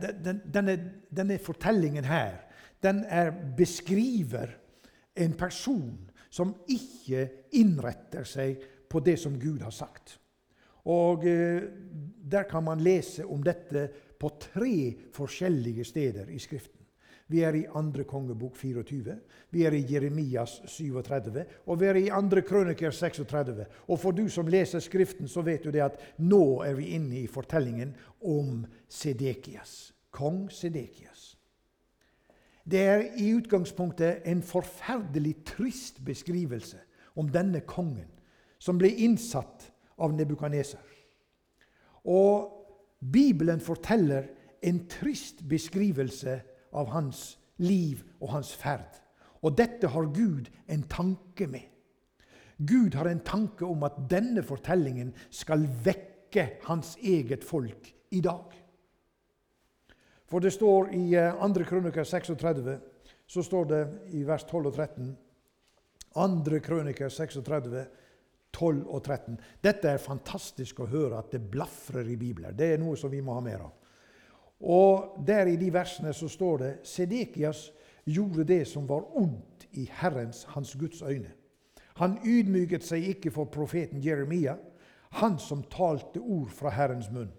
denne, 0.54 0.76
denne 1.10 1.38
fortellingen 1.42 2.06
her, 2.06 2.44
den 2.84 3.04
er, 3.10 3.32
beskriver 3.58 4.52
en 5.16 5.34
person 5.34 6.12
som 6.34 6.56
ikke 6.72 7.28
innretter 7.60 8.26
seg 8.26 8.62
på 8.90 9.02
det 9.06 9.20
som 9.22 9.38
Gud 9.40 9.62
har 9.62 9.74
sagt. 9.74 10.18
Og 10.90 11.26
eh, 11.30 11.70
Der 12.24 12.48
kan 12.50 12.64
man 12.64 12.82
lese 12.82 13.26
om 13.26 13.44
dette 13.44 13.90
på 14.20 14.30
tre 14.40 14.96
forskjellige 15.14 15.84
steder 15.86 16.30
i 16.32 16.40
Skriften. 16.40 16.80
Vi 17.28 17.42
er 17.44 17.56
i 17.56 17.64
2. 17.72 18.04
kongebok 18.08 18.56
24, 18.58 19.16
vi 19.50 19.64
er 19.66 19.74
i 19.74 19.86
Jeremias 19.88 20.62
37, 20.68 21.46
og 21.66 21.80
vi 21.80 21.88
er 21.88 22.00
i 22.00 22.10
2. 22.10 22.42
krøniker 22.48 22.92
36. 22.92 23.66
Og 23.88 24.00
for 24.00 24.12
du 24.12 24.28
som 24.30 24.48
leser 24.48 24.84
Skriften, 24.84 25.28
så 25.28 25.42
vet 25.42 25.64
du 25.64 25.72
det 25.72 25.86
at 25.86 26.00
nå 26.18 26.64
er 26.66 26.76
vi 26.78 26.94
inne 26.98 27.22
i 27.24 27.28
fortellingen 27.28 27.96
om 28.22 28.66
Sedekias. 28.90 29.94
Kong 30.12 30.50
Sedekias. 30.52 31.34
Det 32.64 32.80
er 32.80 33.02
i 33.20 33.34
utgangspunktet 33.36 34.24
en 34.26 34.42
forferdelig 34.44 35.36
trist 35.46 36.00
beskrivelse 36.06 36.80
om 37.16 37.30
denne 37.30 37.60
kongen 37.68 38.10
som 38.60 38.80
ble 38.80 38.90
innsatt 39.04 39.68
av 40.00 40.14
Nebukaneser. 40.16 40.84
Og 42.08 42.50
Bibelen 43.14 43.60
forteller 43.60 44.30
en 44.64 44.86
trist 44.88 45.44
beskrivelse 45.50 46.40
av 46.74 46.88
hans 46.96 47.34
liv 47.60 48.04
og 48.22 48.32
hans 48.38 48.54
ferd. 48.56 49.00
Og 49.44 49.58
dette 49.58 49.90
har 49.92 50.08
Gud 50.16 50.48
en 50.72 50.88
tanke 50.88 51.48
med. 51.48 51.68
Gud 52.64 52.96
har 52.96 53.10
en 53.12 53.24
tanke 53.26 53.66
om 53.68 53.84
at 53.84 53.98
denne 54.10 54.44
fortellingen 54.44 55.12
skal 55.30 55.68
vekke 55.84 56.48
hans 56.64 56.96
eget 57.04 57.44
folk 57.44 57.92
i 58.12 58.22
dag. 58.24 58.63
For 60.30 60.40
det 60.40 60.54
står 60.54 60.94
i 60.94 61.04
2. 61.14 61.18
Eh, 61.20 61.66
krøniker 61.68 62.04
36, 62.04 62.80
så 63.28 63.44
står 63.44 63.66
det 63.66 63.84
i 64.14 64.24
vers 64.28 64.44
12 64.44 64.66
og 64.68 64.74
13 64.74 65.18
2. 66.14 66.60
krøniker 66.60 67.10
36, 67.10 67.86
12 68.54 68.84
og 68.88 69.04
13. 69.04 69.40
Dette 69.64 69.90
er 69.90 70.02
fantastisk 70.02 70.84
å 70.84 70.90
høre 70.90 71.18
at 71.18 71.32
det 71.34 71.42
blafrer 71.52 72.06
i 72.10 72.18
Bibelen. 72.18 72.56
Det 72.56 72.74
er 72.74 72.82
noe 72.82 72.98
som 72.98 73.12
vi 73.12 73.22
må 73.22 73.34
ha 73.34 73.42
mer 73.42 73.66
av. 73.66 73.72
Og 74.64 75.24
der 75.28 75.50
i 75.52 75.58
de 75.60 75.72
versene 75.74 76.14
så 76.14 76.30
står 76.30 76.58
det 76.62 76.74
Sedekias 76.88 77.72
gjorde 78.06 78.46
det 78.48 78.62
som 78.70 78.86
var 78.88 79.10
ondt 79.18 79.66
i 79.80 79.88
Herrens, 80.00 80.44
hans 80.54 80.76
Guds 80.80 81.02
øyne. 81.02 81.34
Han 82.00 82.20
ydmyket 82.26 82.86
seg 82.86 83.06
ikke 83.10 83.32
for 83.34 83.52
profeten 83.52 84.02
Jeremia, 84.04 84.56
han 85.20 85.38
som 85.40 85.66
talte 85.70 86.22
ord 86.22 86.50
fra 86.54 86.72
Herrens 86.74 87.10
munn. 87.14 87.32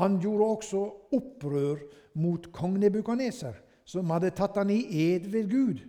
Han 0.00 0.18
gjorde 0.22 0.50
også 0.56 0.80
opprør 1.14 1.82
mot 2.18 2.48
kong 2.54 2.78
Nebukaneser, 2.82 3.54
som 3.84 4.10
hadde 4.10 4.32
tatt 4.34 4.56
han 4.58 4.72
i 4.72 4.80
ed 5.12 5.28
ved 5.30 5.50
Gud. 5.50 5.82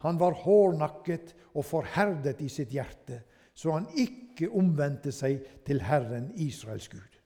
Han 0.00 0.18
var 0.20 0.38
hårnakket 0.42 1.34
og 1.54 1.64
forherdet 1.68 2.40
i 2.40 2.48
sitt 2.48 2.72
hjerte, 2.74 3.20
så 3.54 3.76
han 3.76 3.86
ikke 3.98 4.48
omvendte 4.56 5.12
seg 5.12 5.42
til 5.66 5.82
Herren 5.84 6.30
Israels 6.40 6.88
Gud. 6.88 7.18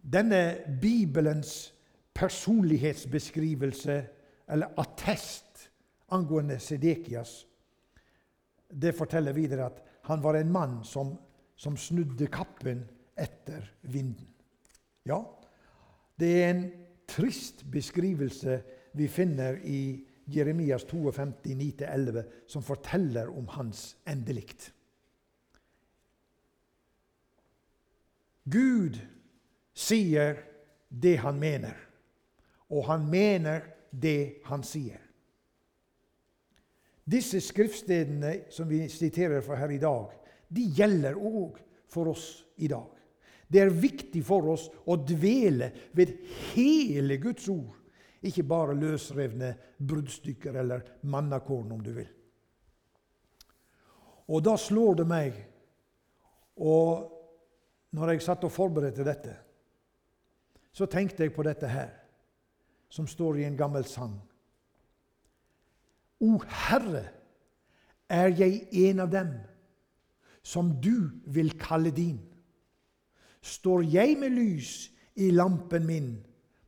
Denne 0.00 0.58
Bibelens 0.80 1.70
personlighetsbeskrivelse, 2.16 3.96
eller 4.50 4.74
attest, 4.80 5.70
angående 6.10 6.58
Sedekias, 6.58 7.46
det 8.70 8.96
forteller 8.96 9.32
videre 9.36 9.68
at 9.70 9.82
han 10.08 10.22
var 10.22 10.34
en 10.38 10.52
mann 10.52 10.80
som, 10.84 11.14
som 11.56 11.76
snudde 11.78 12.26
kappen 12.32 12.82
etter 13.20 13.66
vinden. 13.82 14.28
Ja, 15.06 15.20
det 16.20 16.30
er 16.42 16.50
en 16.50 16.66
trist 17.10 17.64
beskrivelse 17.72 18.60
vi 18.96 19.08
finner 19.08 19.58
i 19.64 20.06
Jeremias 20.30 20.84
52, 20.84 21.44
9-11, 21.44 22.22
som 22.46 22.62
forteller 22.62 23.30
om 23.38 23.48
hans 23.56 23.96
endelikt. 24.08 24.70
Gud 28.50 28.98
sier 29.74 30.38
det 30.88 31.18
han 31.22 31.38
mener, 31.38 31.76
og 32.70 32.86
han 32.90 33.06
mener 33.10 33.66
det 33.90 34.42
han 34.46 34.62
sier. 34.66 35.00
Disse 37.10 37.40
skriftstedene 37.42 38.36
som 38.54 38.68
vi 38.70 38.84
siterer 38.90 39.42
fra 39.42 39.58
her 39.58 39.72
i 39.74 39.82
dag, 39.82 40.14
de 40.50 40.66
gjelder 40.76 41.18
òg 41.18 41.58
for 41.90 42.12
oss 42.12 42.44
i 42.62 42.68
dag. 42.70 42.99
Det 43.50 43.58
er 43.58 43.72
viktig 43.74 44.22
for 44.22 44.52
oss 44.52 44.68
å 44.86 44.94
dvele 45.02 45.72
ved 45.98 46.14
hele 46.52 47.18
Guds 47.22 47.48
ord, 47.50 47.74
ikke 48.22 48.46
bare 48.46 48.76
løsrevne 48.78 49.54
bruddstykker 49.78 50.60
eller 50.62 50.84
mannakorn, 51.10 51.72
om 51.74 51.80
du 51.82 51.90
vil. 51.96 52.10
Og 54.30 54.44
da 54.46 54.54
slår 54.60 55.00
det 55.00 55.06
meg, 55.10 55.38
og 56.62 57.08
når 57.96 58.12
jeg 58.12 58.22
satt 58.22 58.46
og 58.46 58.54
forberedte 58.54 59.06
dette, 59.06 59.34
så 60.70 60.86
tenkte 60.86 61.24
jeg 61.24 61.34
på 61.34 61.42
dette 61.42 61.66
her, 61.66 61.90
som 62.90 63.08
står 63.10 63.40
i 63.40 63.46
en 63.48 63.58
gammel 63.58 63.86
sang. 63.86 64.14
O 66.22 66.36
Herre, 66.46 67.08
er 68.10 68.30
jeg 68.34 68.66
en 68.90 69.02
av 69.06 69.10
dem 69.10 69.34
som 70.42 70.70
du 70.82 71.10
vil 71.26 71.52
kalle 71.58 71.90
din? 71.94 72.18
Står 73.40 73.86
jeg 73.88 74.18
med 74.20 74.34
lys 74.36 74.90
i 75.20 75.30
lampen 75.32 75.86
min 75.88 76.12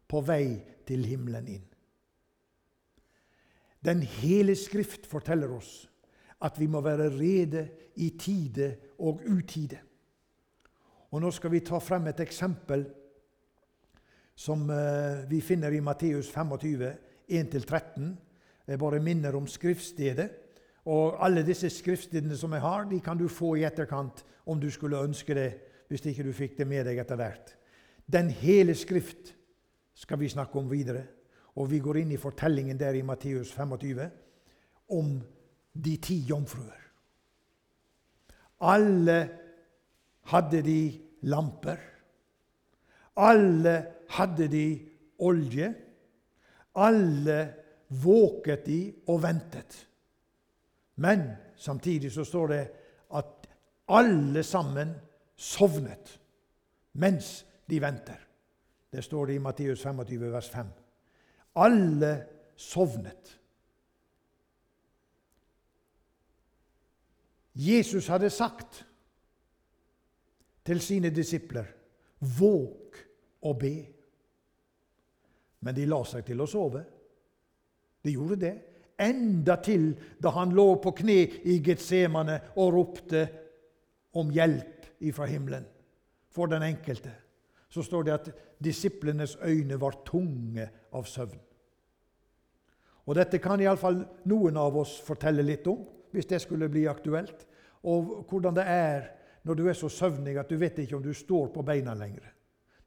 på 0.08 0.22
vei 0.24 0.56
til 0.88 1.04
himmelen 1.08 1.48
inn? 1.52 1.68
Den 3.82 4.02
hele 4.02 4.54
Skrift 4.56 5.08
forteller 5.10 5.52
oss 5.52 5.88
at 6.42 6.58
vi 6.58 6.66
må 6.70 6.80
være 6.82 7.10
rede 7.14 7.68
i 8.02 8.10
tide 8.18 8.74
og 8.98 9.22
utide. 9.30 9.78
Og 11.12 11.20
Nå 11.22 11.30
skal 11.30 11.52
vi 11.52 11.60
ta 11.60 11.78
frem 11.78 12.08
et 12.08 12.20
eksempel 12.24 12.86
som 14.34 14.64
eh, 14.72 15.28
vi 15.28 15.42
finner 15.44 15.74
i 15.74 15.82
Matteus 15.84 16.30
25, 16.32 16.88
1-13. 17.28 18.06
Jeg 18.66 18.78
bare 18.80 19.02
minner 19.02 19.36
om 19.36 19.46
skriftstedet. 19.46 20.30
Og 20.90 21.20
alle 21.22 21.44
disse 21.46 21.70
skriftstedene 21.70 22.36
som 22.36 22.54
jeg 22.56 22.64
har, 22.64 22.88
de 22.90 22.98
kan 23.00 23.18
du 23.18 23.28
få 23.30 23.54
i 23.60 23.66
etterkant 23.68 24.24
om 24.46 24.58
du 24.58 24.70
skulle 24.70 24.98
ønske 25.04 25.34
det, 25.36 25.50
hvis 25.92 26.06
ikke 26.08 26.24
du 26.24 26.32
fikk 26.32 26.54
det 26.56 26.64
med 26.68 26.86
deg 26.88 27.02
etter 27.02 27.18
hvert. 27.20 27.50
Den 28.08 28.30
hele 28.32 28.72
Skrift 28.72 29.34
skal 29.92 30.16
vi 30.22 30.30
snakke 30.32 30.56
om 30.56 30.70
videre. 30.70 31.04
Og 31.60 31.68
vi 31.68 31.82
går 31.84 32.00
inn 32.00 32.14
i 32.14 32.20
fortellingen 32.20 32.78
der 32.80 32.96
i 32.96 33.04
Matteus 33.04 33.52
25 33.52 34.06
om 34.96 35.10
de 35.72 35.96
ti 36.00 36.16
jomfruer. 36.30 36.80
Alle 38.64 39.18
hadde 40.32 40.64
de 40.64 40.80
lamper. 41.28 41.84
Alle 43.20 43.76
hadde 44.16 44.48
de 44.48 44.66
olje. 45.28 45.70
Alle 46.80 47.38
våket 48.00 48.64
de 48.64 48.80
og 49.12 49.22
ventet. 49.28 49.76
Men 51.04 51.28
samtidig 51.56 52.14
så 52.16 52.24
står 52.24 52.52
det 52.56 52.66
at 53.12 53.48
alle 53.92 54.42
sammen 54.42 54.96
sovnet 55.42 56.20
mens 56.92 57.42
de 57.66 57.80
venter. 57.82 58.18
Det 58.92 59.04
står 59.04 59.26
det 59.26 59.34
i 59.34 59.42
Matteus 59.42 59.82
25, 59.82 60.32
vers 60.32 60.48
5. 60.50 60.66
Alle 61.56 62.12
sovnet. 62.56 63.38
Jesus 67.54 68.06
hadde 68.06 68.30
sagt 68.30 68.86
til 70.64 70.80
sine 70.80 71.10
disipler, 71.10 71.64
'Våg 72.20 72.94
og 73.42 73.62
be'. 73.62 73.86
Men 75.60 75.74
de 75.74 75.86
la 75.86 76.04
seg 76.04 76.24
til 76.24 76.40
å 76.40 76.46
sove. 76.46 76.84
De 78.04 78.12
gjorde 78.12 78.36
det. 78.36 78.54
Enda 78.98 79.56
til 79.62 79.96
da 80.22 80.30
han 80.30 80.52
lå 80.52 80.74
på 80.82 80.90
kne 80.90 81.18
i 81.44 81.58
Getsemane 81.64 82.40
og 82.56 82.72
ropte 82.74 83.28
om 84.14 84.30
hjelp 84.30 84.81
ifra 85.02 85.26
himmelen 85.26 85.66
for 86.32 86.50
den 86.50 86.62
enkelte. 86.62 87.12
Så 87.72 87.82
står 87.82 88.02
det 88.02 88.12
at 88.12 88.30
disiplenes 88.62 89.36
øyne 89.44 89.80
var 89.80 90.02
tunge 90.06 90.68
av 90.92 91.08
søvn. 91.08 91.40
Og 93.06 93.16
Dette 93.18 93.40
kan 93.42 93.60
iallfall 93.60 94.04
noen 94.30 94.56
av 94.60 94.76
oss 94.78 94.98
fortelle 95.02 95.42
litt 95.42 95.66
om, 95.66 95.80
hvis 96.12 96.28
det 96.30 96.42
skulle 96.44 96.70
bli 96.70 96.84
aktuelt. 96.86 97.46
Og 97.88 98.22
hvordan 98.30 98.54
det 98.54 98.66
er 98.68 99.08
når 99.42 99.58
du 99.58 99.64
er 99.66 99.74
så 99.74 99.88
søvnig 99.90 100.36
at 100.38 100.50
du 100.50 100.58
vet 100.60 100.78
ikke 100.78 100.96
om 100.96 101.02
du 101.02 101.10
står 101.16 101.48
på 101.54 101.64
beina 101.66 101.96
lenger. 101.98 102.28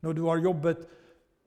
Når 0.05 0.13
du 0.13 0.23
har 0.29 0.43
jobbet 0.43 0.85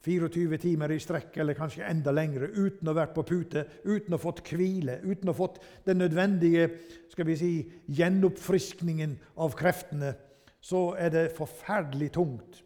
24 0.04 0.59
timer 0.62 0.92
i 0.94 1.00
strekk, 1.02 1.37
eller 1.40 1.57
kanskje 1.59 1.87
enda 1.88 2.12
lengre, 2.14 2.50
uten 2.54 2.87
å 2.87 2.92
ha 2.92 3.00
vært 3.00 3.16
på 3.16 3.24
pute, 3.26 3.64
uten 3.85 4.14
å 4.14 4.18
ha 4.18 4.22
fått 4.22 4.44
hvile, 4.46 5.00
uten 5.02 5.31
å 5.31 5.35
ha 5.35 5.38
fått 5.38 5.59
den 5.88 5.98
nødvendige 6.02 6.68
skal 7.11 7.26
vi 7.26 7.37
si, 7.38 7.52
gjenoppfriskningen 7.98 9.16
av 9.42 9.57
kreftene, 9.59 10.12
så 10.61 10.94
er 10.99 11.12
det 11.14 11.37
forferdelig 11.37 12.11
tungt 12.16 12.62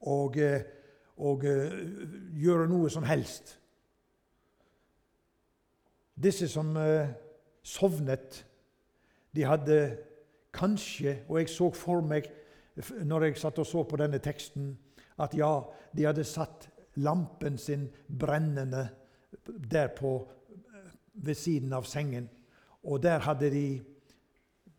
å, 0.00 0.28
eh, 0.36 0.62
å 1.16 1.32
eh, 1.44 1.78
gjøre 2.40 2.68
noe 2.70 2.90
som 2.92 3.06
helst. 3.08 3.56
Disse 6.20 6.50
som 6.52 6.74
uh, 6.76 7.08
sovnet, 7.64 8.42
de 9.32 9.44
hadde 9.46 9.76
kanskje 10.52 11.22
Og 11.28 11.38
jeg 11.38 11.48
så 11.48 11.70
for 11.72 12.02
meg, 12.04 12.26
når 13.06 13.24
jeg 13.24 13.38
satt 13.40 13.60
og 13.62 13.66
så 13.66 13.84
på 13.86 13.96
denne 13.96 14.18
teksten, 14.18 14.72
at 15.22 15.36
ja, 15.38 15.62
de 15.96 16.04
hadde 16.04 16.24
satt 16.26 16.66
lampen 17.00 17.58
sin 17.58 17.86
brennende 18.08 18.88
der 19.46 19.92
på, 19.94 20.28
ved 21.14 21.38
siden 21.38 21.72
av 21.72 21.86
sengen. 21.86 22.28
Og 22.82 23.02
der 23.02 23.22
hadde 23.22 23.50
de 23.54 23.80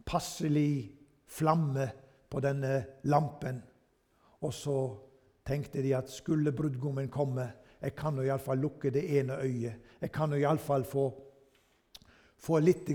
passelig 0.06 0.92
flamme 1.32 1.88
på 2.32 2.40
denne 2.44 2.78
lampen. 3.12 3.60
Og 4.42 4.54
så 4.56 4.78
tenkte 5.46 5.84
de 5.84 5.94
at 5.98 6.10
skulle 6.10 6.54
brudgommen 6.56 7.10
komme 7.12 7.52
Jeg 7.82 7.96
kan 7.98 8.14
jo 8.16 8.22
iallfall 8.22 8.60
lukke 8.62 8.92
det 8.94 9.02
ene 9.18 9.40
øyet. 9.42 9.98
Jeg 10.02 10.12
kan 10.14 10.30
jo 10.32 10.38
iallfall 10.38 10.84
få, 10.86 11.08
få 12.38 12.60
litt 12.62 12.92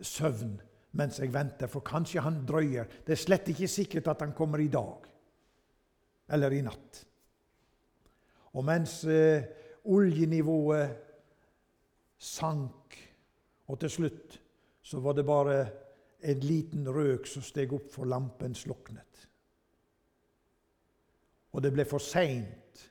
søvn 0.00 0.56
mens 0.96 1.18
jeg 1.20 1.28
venter, 1.28 1.68
for 1.68 1.84
kanskje 1.84 2.22
han 2.24 2.46
drøyer. 2.48 2.86
Det 3.04 3.12
er 3.12 3.20
slett 3.20 3.48
ikke 3.52 3.68
sikkert 3.68 4.08
at 4.08 4.22
han 4.24 4.32
kommer 4.32 4.58
i 4.58 4.70
dag 4.72 5.04
eller 6.32 6.54
i 6.56 6.62
natt. 6.64 7.02
Og 8.56 8.64
mens 8.64 9.04
eh, 9.04 9.44
oljenivået 9.84 10.96
sank, 12.16 12.96
og 13.68 13.80
til 13.82 13.92
slutt 13.92 14.38
så 14.86 15.02
var 15.04 15.18
det 15.18 15.26
bare 15.26 15.58
en 16.20 16.40
liten 16.40 16.88
røk 16.88 17.26
som 17.28 17.44
steg 17.44 17.72
opp 17.76 17.90
for 17.92 18.08
lampen 18.08 18.54
sluknet. 18.56 19.26
Og 21.52 21.62
det 21.64 21.72
ble 21.72 21.86
for 21.88 22.02
seint. 22.02 22.82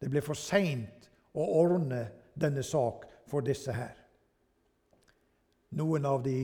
Det 0.00 0.10
ble 0.10 0.22
for 0.24 0.38
seint 0.38 1.08
å 1.34 1.44
ordne 1.60 2.04
denne 2.34 2.62
sak 2.64 3.06
for 3.28 3.44
disse 3.44 3.72
her. 3.72 3.96
Noen 5.74 6.06
av 6.06 6.22
de 6.24 6.38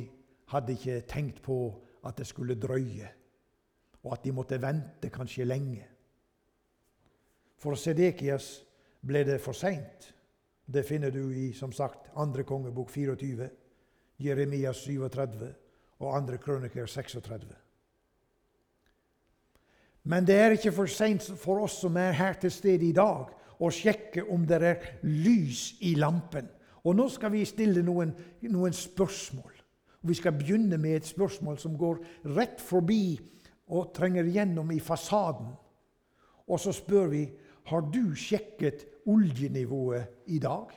hadde 0.50 0.74
ikke 0.74 1.00
tenkt 1.08 1.40
på 1.44 1.62
at 2.04 2.18
det 2.18 2.26
skulle 2.26 2.58
drøye 2.58 3.08
og 4.02 4.12
at 4.14 4.24
de 4.24 4.32
måtte 4.32 4.60
vente 4.60 5.10
kanskje 5.12 5.44
lenge. 5.44 5.84
For 7.60 7.76
Sedekias 7.76 8.48
ble 9.04 9.24
det 9.28 9.40
for 9.44 9.56
seint. 9.56 10.08
Det 10.64 10.86
finner 10.86 11.12
du 11.12 11.32
i 11.34 11.50
som 11.52 11.72
sagt, 11.72 12.08
2. 12.14 12.44
kongebok 12.48 12.90
24, 12.90 13.48
Jeremias 14.20 14.84
37 14.84 15.48
og 16.00 16.28
2. 16.28 16.36
kroniker 16.42 16.86
36. 16.86 17.56
Men 20.02 20.26
det 20.26 20.36
er 20.36 20.56
ikke 20.56 20.72
for 20.72 20.88
seint 20.88 21.26
for 21.40 21.64
oss 21.64 21.80
som 21.82 21.96
er 22.00 22.16
her 22.16 22.38
til 22.40 22.52
stede 22.52 22.88
i 22.88 22.96
dag, 22.96 23.28
å 23.60 23.68
sjekke 23.68 24.24
om 24.32 24.46
det 24.48 24.60
er 24.64 24.84
lys 25.04 25.74
i 25.84 25.94
lampen. 26.00 26.48
Og 26.84 26.96
Nå 26.96 27.10
skal 27.12 27.34
vi 27.34 27.44
stille 27.44 27.82
noen, 27.84 28.14
noen 28.48 28.72
spørsmål. 28.72 29.52
Vi 30.00 30.16
skal 30.16 30.32
begynne 30.32 30.78
med 30.80 30.96
et 30.96 31.10
spørsmål 31.10 31.58
som 31.60 31.76
går 31.76 32.00
rett 32.32 32.60
forbi 32.64 33.18
og 33.68 33.92
trenger 33.94 34.24
gjennom 34.32 34.72
i 34.72 34.80
fasaden. 34.80 35.52
Og 36.48 36.60
så 36.60 36.72
spør 36.72 37.12
vi 37.12 37.26
har 37.68 37.84
du 37.92 38.16
sjekket 38.16 38.86
oljenivået 39.06 40.32
i 40.32 40.40
dag. 40.40 40.72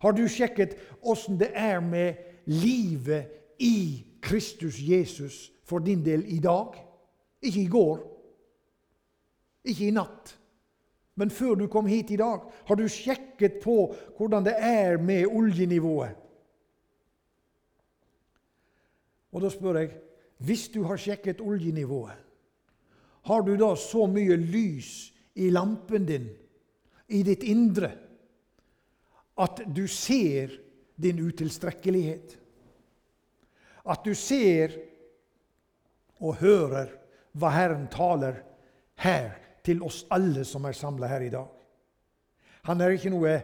Har 0.00 0.12
du 0.12 0.26
sjekket 0.28 0.76
åssen 1.02 1.38
det 1.40 1.52
er 1.54 1.80
med 1.80 2.20
livet 2.46 3.32
i 3.58 4.04
Kristus 4.22 4.80
Jesus 4.80 5.46
for 5.64 5.78
din 5.78 6.04
del 6.04 6.24
i 6.26 6.38
dag? 6.42 6.76
Ikke 7.42 7.62
i 7.62 7.70
går, 7.70 8.02
ikke 9.64 9.88
i 9.88 9.94
natt, 9.94 10.36
Men 11.16 11.30
før 11.30 11.54
du 11.56 11.66
kom 11.72 11.86
hit 11.88 12.10
i 12.12 12.18
dag, 12.20 12.42
har 12.68 12.76
du 12.76 12.88
sjekket 12.92 13.54
på 13.62 13.94
hvordan 14.18 14.44
det 14.44 14.52
er 14.60 14.98
med 15.00 15.24
oljenivået? 15.26 16.12
Og 19.32 19.40
da 19.40 19.48
spør 19.48 19.78
jeg 19.80 19.94
hvis 20.44 20.66
du 20.68 20.82
har 20.84 21.00
sjekket 21.00 21.40
oljenivået, 21.40 22.18
har 23.24 23.40
du 23.40 23.54
da 23.56 23.70
så 23.80 24.04
mye 24.06 24.36
lys 24.36 24.90
i 25.40 25.48
lampen 25.50 26.04
din, 26.06 26.28
i 27.08 27.22
ditt 27.24 27.42
indre, 27.42 27.90
at 29.36 29.62
du 29.66 29.84
ser 29.88 30.54
din 30.96 31.18
utilstrekkelighet? 31.20 32.36
At 33.86 34.04
du 34.04 34.14
ser 34.14 34.74
og 36.20 36.38
hører 36.40 36.94
hva 37.36 37.50
Herren 37.52 37.88
taler 37.92 38.40
her 39.04 39.34
til 39.66 39.82
oss 39.84 40.04
alle 40.14 40.46
som 40.48 40.64
er 40.64 40.76
samla 40.76 41.10
her 41.10 41.26
i 41.26 41.32
dag. 41.32 41.50
Han 42.66 42.80
er 42.80 42.96
ikke 42.96 43.12
noe 43.12 43.34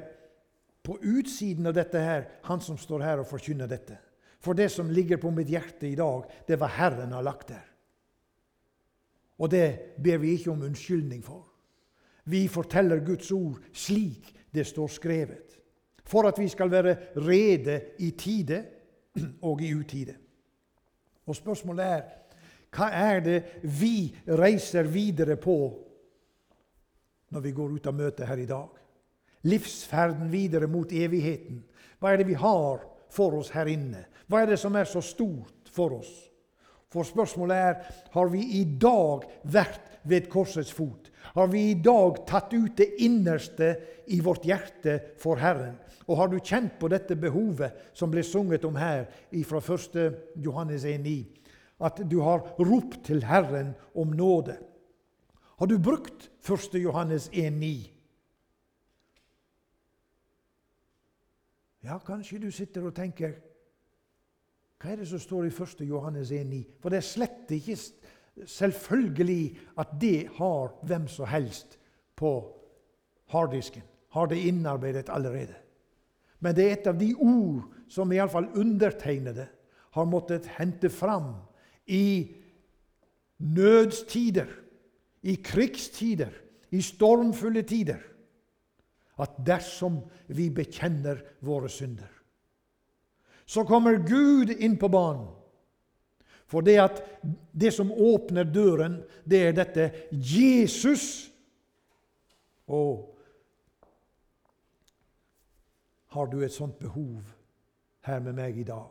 på 0.83 0.97
utsiden 0.99 1.69
av 1.71 1.77
dette 1.77 2.01
her, 2.01 2.25
han 2.49 2.63
som 2.65 2.79
står 2.81 3.05
her 3.05 3.23
og 3.23 3.29
forkynner 3.31 3.71
dette. 3.71 3.99
For 4.43 4.59
det 4.59 4.73
som 4.75 4.91
ligger 4.91 5.21
på 5.23 5.31
mitt 5.31 5.51
hjerte 5.53 5.87
i 5.87 5.99
dag, 5.99 6.25
det 6.47 6.57
er 6.57 6.63
hva 6.63 6.71
Herren 6.75 7.13
har 7.15 7.23
lagt 7.23 7.53
der. 7.53 7.69
Og 9.39 9.51
det 9.51 9.95
ber 10.03 10.19
vi 10.23 10.35
ikke 10.37 10.51
om 10.51 10.65
unnskyldning 10.67 11.23
for. 11.23 11.47
Vi 12.31 12.47
forteller 12.51 13.03
Guds 13.03 13.31
ord 13.35 13.63
slik 13.75 14.31
det 14.55 14.67
står 14.69 14.91
skrevet, 14.93 15.59
for 16.05 16.29
at 16.29 16.39
vi 16.39 16.49
skal 16.49 16.71
være 16.71 16.97
rede 17.17 17.81
i 17.99 18.11
tide 18.11 18.65
og 19.49 19.63
i 19.63 19.75
utide. 19.75 20.17
Og 21.27 21.37
spørsmålet 21.37 21.87
er 21.87 22.03
hva 22.73 22.89
er 22.89 23.21
det 23.21 23.39
vi 23.69 24.09
reiser 24.33 24.89
videre 24.89 25.37
på 25.37 25.57
når 27.33 27.45
vi 27.45 27.53
går 27.53 27.77
ut 27.77 27.89
av 27.89 27.97
møtet 27.97 28.27
her 28.29 28.41
i 28.41 28.49
dag? 28.49 28.69
Livsferden 29.49 30.31
videre 30.33 30.69
mot 30.71 30.93
evigheten. 30.93 31.63
Hva 32.01 32.13
er 32.13 32.23
det 32.23 32.29
vi 32.31 32.39
har 32.39 32.83
for 33.13 33.37
oss 33.39 33.53
her 33.53 33.69
inne? 33.69 34.07
Hva 34.27 34.43
er 34.43 34.53
det 34.53 34.61
som 34.61 34.77
er 34.79 34.89
så 34.89 35.03
stort 35.05 35.69
for 35.73 35.99
oss? 35.99 36.13
For 36.93 37.09
spørsmålet 37.09 37.57
er 37.57 37.93
har 38.13 38.33
vi 38.33 38.43
i 38.61 38.65
dag 38.65 39.25
vært 39.45 40.01
ved 40.09 40.29
korsets 40.33 40.73
fot. 40.73 41.12
Har 41.33 41.49
vi 41.49 41.71
i 41.71 41.75
dag 41.75 42.27
tatt 42.29 42.53
ut 42.53 42.77
det 42.77 43.01
innerste 43.01 43.77
i 44.07 44.21
vårt 44.21 44.45
hjerte 44.45 44.99
for 45.21 45.41
Herren? 45.41 45.79
Og 46.05 46.19
har 46.19 46.29
du 46.29 46.37
kjent 46.39 46.75
på 46.81 46.91
dette 46.93 47.17
behovet 47.17 47.95
som 47.97 48.13
ble 48.13 48.25
sunget 48.27 48.67
om 48.69 48.77
her 48.77 49.07
fra 49.49 49.63
1. 49.63 49.97
Johannes 50.45 50.85
1,9? 50.85 51.15
At 51.83 52.03
du 52.11 52.21
har 52.21 52.45
ropt 52.61 53.01
til 53.09 53.25
Herren 53.25 53.73
om 53.97 54.13
nåde. 54.13 54.59
Har 55.57 55.67
du 55.67 55.79
brukt 55.79 56.29
1. 56.45 56.77
Johannes 56.83 57.31
1,9? 57.31 57.73
Ja, 61.83 61.97
kanskje 61.99 62.39
du 62.45 62.51
sitter 62.55 62.85
og 62.87 62.95
tenker 62.95 63.39
Hva 64.83 64.93
er 64.93 65.01
det 65.01 65.09
som 65.09 65.21
står 65.23 65.49
i 65.49 65.55
1. 65.55 65.83
Johannes 65.89 66.31
1,9? 66.35 66.61
For 66.83 66.93
det 66.93 67.01
er 67.01 67.09
slett 67.09 67.57
ikke 67.57 67.79
selvfølgelig 68.47 69.59
at 69.79 69.89
det 70.01 70.29
har 70.37 70.73
hvem 70.83 71.09
som 71.09 71.27
helst 71.27 71.79
på 72.17 72.33
harddisken. 73.33 73.83
Har 74.13 74.27
det 74.27 74.37
innarbeidet 74.37 75.09
allerede. 75.09 75.55
Men 76.41 76.57
det 76.57 76.65
er 76.65 76.73
et 76.77 76.87
av 76.87 76.99
de 76.99 77.15
ord 77.15 77.63
som 77.89 78.13
iallfall 78.13 78.49
undertegnede 78.59 79.47
har 79.93 80.09
måttet 80.09 80.49
hente 80.59 80.91
fram 80.91 81.35
i 81.87 82.35
nødstider, 83.39 84.49
i 85.23 85.35
krigstider, 85.45 86.33
i 86.71 86.81
stormfulle 86.81 87.63
tider. 87.63 88.01
At 89.21 89.37
dersom 89.47 90.01
vi 90.27 90.49
bekjenner 90.51 91.21
våre 91.45 91.69
synder, 91.69 92.09
så 93.47 93.65
kommer 93.69 94.01
Gud 94.07 94.51
inn 94.55 94.79
på 94.81 94.89
banen 94.89 95.29
for 96.53 96.61
det 96.61 96.77
at 96.83 97.01
det 97.53 97.71
som 97.73 97.93
åpner 97.93 98.45
døren, 98.45 98.99
det 99.25 99.39
er 99.47 99.55
dette 99.57 99.87
Jesus. 100.13 101.31
Og 102.69 103.09
har 106.13 106.29
du 106.29 106.43
et 106.43 106.53
sånt 106.53 106.77
behov 106.77 107.23
her 108.05 108.21
med 108.21 108.37
meg 108.37 108.59
i 108.61 108.67
dag? 108.69 108.91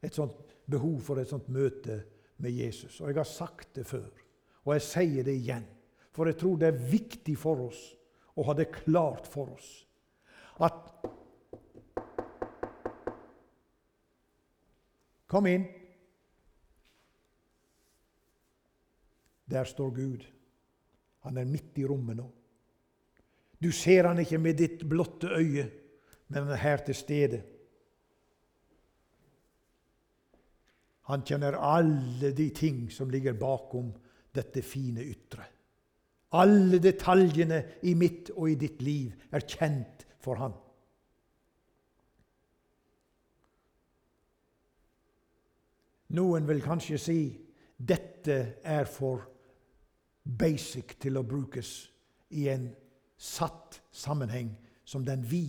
Et 0.00 0.16
sånt 0.16 0.56
behov 0.70 1.02
for 1.04 1.20
et 1.20 1.28
sånt 1.28 1.50
møte 1.52 1.98
med 2.40 2.56
Jesus. 2.56 2.96
Og 3.02 3.10
jeg 3.10 3.20
har 3.20 3.28
sagt 3.28 3.74
det 3.76 3.84
før, 3.84 4.08
og 4.64 4.72
jeg 4.78 4.86
sier 4.86 5.26
det 5.26 5.36
igjen. 5.36 5.66
For 6.16 6.30
jeg 6.30 6.40
tror 6.40 6.56
det 6.56 6.70
er 6.70 6.84
viktig 6.96 7.36
for 7.38 7.66
oss 7.68 7.82
å 8.40 8.46
ha 8.48 8.56
det 8.56 8.70
klart 8.72 9.28
for 9.28 9.52
oss 9.52 9.68
at 10.64 10.86
Kom 15.30 15.46
inn. 15.46 15.62
Der 19.50 19.64
står 19.64 19.90
Gud. 19.90 20.26
Han 21.26 21.36
er 21.36 21.48
midt 21.48 21.78
i 21.78 21.86
rommet 21.86 22.16
nå. 22.16 22.26
Du 23.60 23.70
ser 23.76 24.08
han 24.08 24.22
ikke 24.22 24.38
med 24.40 24.56
ditt 24.56 24.84
blotte 24.88 25.28
øye, 25.36 25.66
men 26.28 26.42
han 26.44 26.52
er 26.54 26.62
her 26.62 26.84
til 26.86 26.96
stede. 26.96 27.42
Han 31.10 31.26
kjenner 31.26 31.58
alle 31.58 32.30
de 32.36 32.48
ting 32.54 32.86
som 32.92 33.10
ligger 33.10 33.34
bakom 33.34 33.90
dette 34.34 34.62
fine 34.62 35.02
ytre. 35.04 35.44
Alle 36.38 36.78
detaljene 36.78 37.64
i 37.90 37.96
mitt 37.98 38.30
og 38.36 38.52
i 38.52 38.58
ditt 38.58 38.82
liv 38.86 39.10
er 39.34 39.42
kjent 39.42 40.06
for 40.22 40.38
han. 40.38 40.54
Noen 46.14 46.46
vil 46.46 46.62
kanskje 46.62 46.98
si 46.98 47.20
dette 47.76 48.38
er 48.66 48.86
for 48.90 49.26
basic 50.38 50.96
til 51.00 51.18
å 51.18 51.26
brukes 51.26 51.90
i 52.36 52.46
en 52.52 52.70
satt 53.20 53.80
sammenheng 53.92 54.52
som 54.84 55.04
den 55.04 55.22
vi 55.26 55.44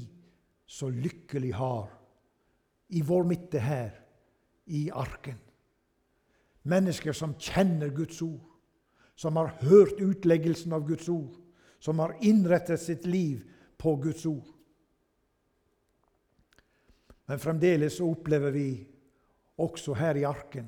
så 0.68 0.90
lykkelig 0.92 1.54
har 1.58 1.90
i 2.92 3.02
vår 3.06 3.28
midte 3.28 3.60
her 3.64 3.94
i 4.72 4.90
arken. 4.94 5.38
Mennesker 6.68 7.16
som 7.18 7.34
kjenner 7.40 7.92
Guds 7.96 8.22
ord, 8.22 8.44
som 9.16 9.38
har 9.40 9.54
hørt 9.62 10.00
utleggelsen 10.02 10.74
av 10.74 10.86
Guds 10.88 11.10
ord, 11.10 11.36
som 11.80 12.00
har 12.00 12.16
innrettet 12.22 12.82
sitt 12.82 13.06
liv 13.06 13.42
på 13.78 13.96
Guds 14.04 14.26
ord. 14.30 14.48
Men 17.26 17.40
fremdeles 17.40 18.00
opplever 18.04 18.52
vi 18.52 18.68
også 19.62 19.96
her 19.96 20.18
i 20.20 20.26
arken 20.28 20.68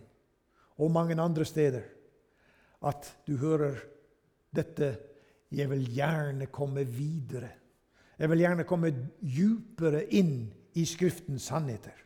og 0.80 0.92
mange 0.92 1.18
andre 1.22 1.46
steder 1.46 1.84
at 2.88 3.10
du 3.28 3.36
hører 3.42 3.80
dette 4.56 4.98
'Jeg 5.52 5.70
vil 5.70 5.86
gjerne 5.96 6.46
komme 6.46 6.84
videre'. 6.86 7.60
Jeg 8.20 8.30
vil 8.30 8.40
gjerne 8.40 8.64
komme 8.64 8.92
djupere 9.22 10.06
inn 10.14 10.54
i 10.76 10.86
Skriftens 10.86 11.50
sannheter. 11.50 11.98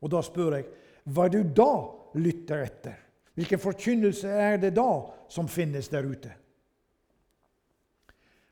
Og 0.00 0.10
da 0.10 0.22
spør 0.22 0.56
jeg 0.56 0.66
hva 1.04 1.28
du 1.28 1.42
da 1.42 1.72
lytter 2.14 2.62
etter? 2.62 2.98
Hvilken 3.34 3.58
forkynnelse 3.58 4.28
er 4.28 4.56
det 4.56 4.74
da 4.76 4.88
som 5.28 5.48
finnes 5.48 5.88
der 5.88 6.04
ute? 6.04 6.32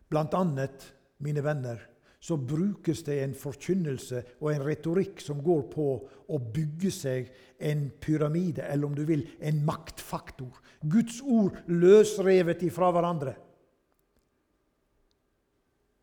Blant 0.09 0.35
annet, 0.35 0.94
mine 1.18 1.44
venner, 1.44 1.89
så 2.20 2.37
brukes 2.37 3.00
det 3.06 3.16
en 3.22 3.35
forkynnelse 3.35 4.22
og 4.42 4.50
en 4.52 4.64
retorikk 4.66 5.22
som 5.24 5.40
går 5.40 5.62
på 5.72 5.87
å 6.28 6.40
bygge 6.52 6.90
seg 6.92 7.30
en 7.64 7.87
pyramide, 8.00 8.66
eller 8.68 8.90
om 8.90 8.96
du 8.96 9.06
vil, 9.09 9.24
en 9.40 9.62
maktfaktor. 9.64 10.61
Guds 10.85 11.22
ord 11.24 11.56
løsrevet 11.72 12.66
ifra 12.68 12.90
hverandre. 12.92 13.35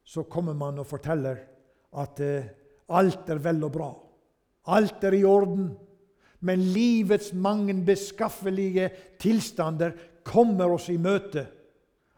Så 0.08 0.26
kommer 0.26 0.58
man 0.58 0.82
og 0.82 0.90
forteller 0.90 1.44
at 2.02 2.22
eh, 2.24 2.50
alt 2.98 3.30
er 3.30 3.42
vel 3.44 3.62
og 3.68 3.74
bra. 3.78 3.92
Alt 4.74 5.04
er 5.06 5.18
i 5.20 5.26
orden. 5.28 5.70
Men 6.40 6.66
livets 6.74 7.32
mange 7.34 7.76
beskaffelige 7.86 8.90
tilstander 9.22 9.94
kommer 10.26 10.74
oss 10.74 10.90
i 10.94 10.98
møte. 11.02 11.46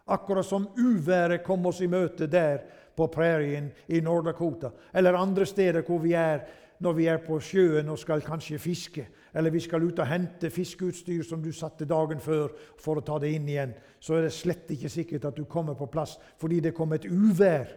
Akkurat 0.10 0.48
som 0.48 0.68
uværet 0.78 1.44
kom 1.46 1.68
oss 1.70 1.82
i 1.86 1.90
møte 1.90 2.28
der 2.32 2.64
på 3.00 3.08
prærien 3.14 3.72
i 3.88 4.02
Nord-Dakota, 4.04 4.74
eller 4.94 5.18
andre 5.18 5.48
steder 5.48 5.86
hvor 5.88 6.04
vi 6.04 6.14
er 6.20 6.44
når 6.80 6.96
vi 6.96 7.08
er 7.12 7.20
på 7.24 7.40
sjøen 7.44 7.90
og 7.92 8.00
skal 8.00 8.24
kanskje 8.24 8.60
fiske, 8.62 9.06
eller 9.36 9.52
vi 9.52 9.60
skal 9.64 9.84
ut 9.84 10.00
og 10.00 10.08
hente 10.08 10.50
fiskeutstyr 10.52 11.26
som 11.28 11.42
du 11.44 11.52
satte 11.56 11.88
dagen 11.88 12.22
før 12.24 12.54
for 12.80 13.00
å 13.00 13.04
ta 13.06 13.18
det 13.20 13.34
inn 13.36 13.50
igjen, 13.52 13.74
så 14.00 14.16
er 14.16 14.28
det 14.28 14.36
slett 14.36 14.72
ikke 14.72 14.92
sikkert 14.92 15.28
at 15.28 15.38
du 15.38 15.44
kommer 15.44 15.76
på 15.76 15.90
plass 15.92 16.16
fordi 16.40 16.62
det 16.64 16.76
kom 16.78 16.96
et 16.96 17.08
uvær. 17.10 17.68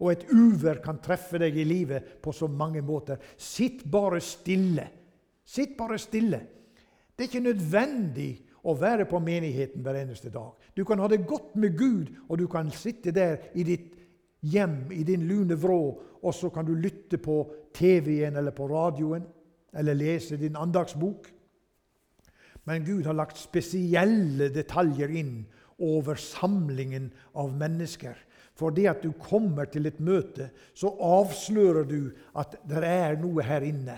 Og 0.00 0.14
et 0.14 0.22
uvær 0.32 0.78
kan 0.84 1.00
treffe 1.04 1.36
deg 1.40 1.56
i 1.60 1.66
livet 1.68 2.20
på 2.24 2.32
så 2.32 2.48
mange 2.48 2.80
måter. 2.80 3.20
Sitt 3.36 3.82
bare 3.84 4.20
stille. 4.24 4.86
Sitt 5.44 5.74
bare 5.76 5.98
stille. 6.00 6.40
Det 7.12 7.26
er 7.26 7.28
ikke 7.28 7.48
nødvendig 7.50 8.30
å 8.64 8.72
være 8.80 9.04
på 9.08 9.20
menigheten 9.20 9.84
hver 9.84 9.98
eneste 10.00 10.32
dag. 10.32 10.54
Du 10.76 10.86
kan 10.88 11.00
ha 11.00 11.08
det 11.08 11.26
godt 11.28 11.52
med 11.60 11.76
Gud, 11.76 12.12
og 12.28 12.40
du 12.40 12.46
kan 12.48 12.72
sitte 12.72 13.12
der 13.12 13.50
i 13.52 13.64
ditt 13.64 13.99
hjem 14.40 14.92
i 14.92 15.02
din 15.04 15.26
lune 15.28 15.56
vrå, 15.58 15.82
og 16.20 16.34
så 16.34 16.50
kan 16.52 16.66
du 16.68 16.74
lytte 16.76 17.18
på 17.18 17.42
TV-en 17.74 18.36
eller 18.36 18.54
på 18.56 18.68
radioen 18.68 19.24
eller 19.76 19.96
lese 19.96 20.36
din 20.36 20.56
andagsbok. 20.56 21.28
Men 22.68 22.84
Gud 22.84 23.06
har 23.08 23.16
lagt 23.16 23.40
spesielle 23.40 24.50
detaljer 24.52 25.12
inn 25.16 25.44
over 25.80 26.18
samlingen 26.20 27.08
av 27.40 27.54
mennesker. 27.56 28.18
For 28.54 28.74
det 28.74 28.88
at 28.90 29.04
du 29.04 29.14
kommer 29.16 29.70
til 29.72 29.88
et 29.88 30.00
møte, 30.04 30.50
så 30.76 30.92
avslører 30.92 31.86
du 31.88 32.10
at 32.36 32.58
det 32.68 32.82
er 32.84 33.16
noe 33.20 33.44
her 33.46 33.64
inne. 33.64 33.96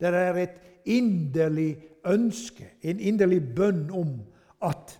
Det 0.00 0.08
er 0.14 0.40
et 0.40 0.56
inderlig 0.88 1.74
ønske, 2.08 2.70
en 2.80 3.00
inderlig 3.00 3.42
bønn 3.54 3.88
om 3.92 4.14
at 4.64 4.94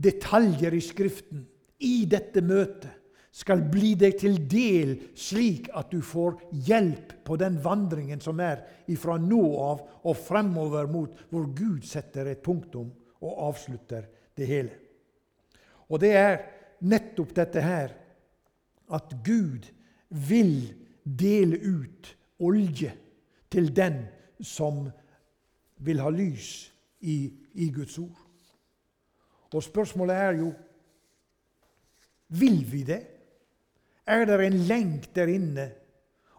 detaljer 0.00 0.74
i 0.74 0.82
Skriften 0.82 1.44
i 1.86 2.04
dette 2.10 2.42
møtet 2.44 2.96
skal 3.40 3.62
bli 3.70 3.94
deg 3.94 4.16
til 4.18 4.40
del, 4.50 4.96
slik 5.14 5.68
at 5.78 5.92
du 5.92 6.00
får 6.02 6.40
hjelp 6.66 7.14
på 7.26 7.36
den 7.38 7.60
vandringen 7.62 8.20
som 8.22 8.40
er 8.42 8.64
ifra 8.90 9.16
nå 9.22 9.42
av 9.62 9.84
og 10.02 10.18
fremover 10.18 10.90
mot 10.90 11.14
hvor 11.30 11.46
Gud 11.54 11.86
setter 11.86 12.26
et 12.32 12.42
punktum 12.42 12.90
og 13.22 13.44
avslutter 13.50 14.08
det 14.36 14.48
hele. 14.50 14.74
Og 15.90 16.02
det 16.02 16.10
er 16.18 16.40
nettopp 16.90 17.34
dette 17.36 17.62
her 17.62 17.94
at 18.90 19.14
Gud 19.24 19.68
vil 20.26 20.56
dele 21.04 21.58
ut 21.62 22.10
olje 22.42 22.90
til 23.50 23.70
den 23.74 24.02
som 24.42 24.88
vil 25.80 26.02
ha 26.02 26.10
lys 26.12 26.70
i, 27.00 27.30
i 27.54 27.70
Guds 27.70 27.98
ord. 27.98 28.18
Og 29.54 29.62
spørsmålet 29.64 30.16
er 30.16 30.36
jo 30.38 30.50
vil 32.36 32.60
vi 32.66 32.82
det? 32.86 33.00
Er 34.06 34.26
det 34.26 34.38
en 34.46 34.60
lengt 34.66 35.14
der 35.14 35.30
inne? 35.30 35.70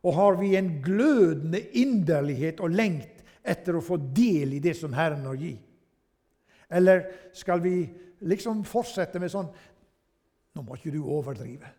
Og 0.02 0.16
har 0.18 0.38
vi 0.40 0.56
en 0.58 0.80
glødende 0.84 1.62
inderlighet 1.78 2.62
og 2.64 2.74
lengt 2.74 3.22
etter 3.44 3.78
å 3.78 3.84
få 3.86 4.00
del 4.16 4.56
i 4.58 4.64
det 4.64 4.74
som 4.80 4.96
Herren 4.98 5.28
har 5.30 5.38
gitt? 5.40 5.68
Eller 6.72 7.04
skal 7.36 7.62
vi 7.62 7.76
liksom 8.24 8.64
fortsette 8.68 9.20
med 9.20 9.34
sånn 9.34 9.52
Nå 10.52 10.66
må 10.68 10.76
ikke 10.76 10.92
du 10.92 11.00
overdrive. 11.08 11.70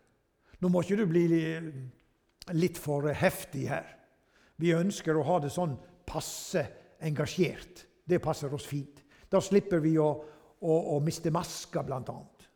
Nå 0.57 0.69
må 0.73 0.81
ikke 0.81 0.95
du 0.97 1.03
bli 1.05 1.27
litt 2.57 2.79
for 2.81 3.05
heftig 3.13 3.67
her. 3.69 3.85
Vi 4.57 4.71
ønsker 4.73 5.13
å 5.13 5.25
ha 5.27 5.35
det 5.43 5.51
sånn 5.53 5.75
passe 6.09 6.63
engasjert. 7.05 7.83
Det 8.01 8.17
passer 8.23 8.49
oss 8.49 8.65
fint. 8.65 9.03
Da 9.29 9.37
slipper 9.45 9.77
vi 9.83 9.93
å, 10.01 10.07
å, 10.57 10.73
å 10.95 10.97
miste 11.05 11.29
maska, 11.29 11.83
blant 11.85 12.09
annet. 12.09 12.47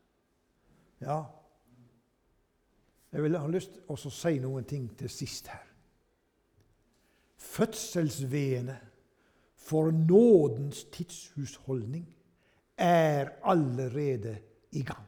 Ja, 1.06 1.20
jeg 3.18 3.24
vil 3.24 3.38
ha 3.42 3.48
lyst 3.50 3.72
til 3.74 3.82
å 3.90 4.10
si 4.14 4.36
noen 4.38 4.66
ting 4.70 4.84
til 4.94 5.10
sist 5.10 5.48
her. 5.50 5.64
Fødselsveene 7.42 8.76
for 9.58 9.90
nådens 9.90 10.84
tidshusholdning 10.94 12.04
er 12.78 13.32
allerede 13.42 14.36
i 14.78 14.84
gang. 14.86 15.08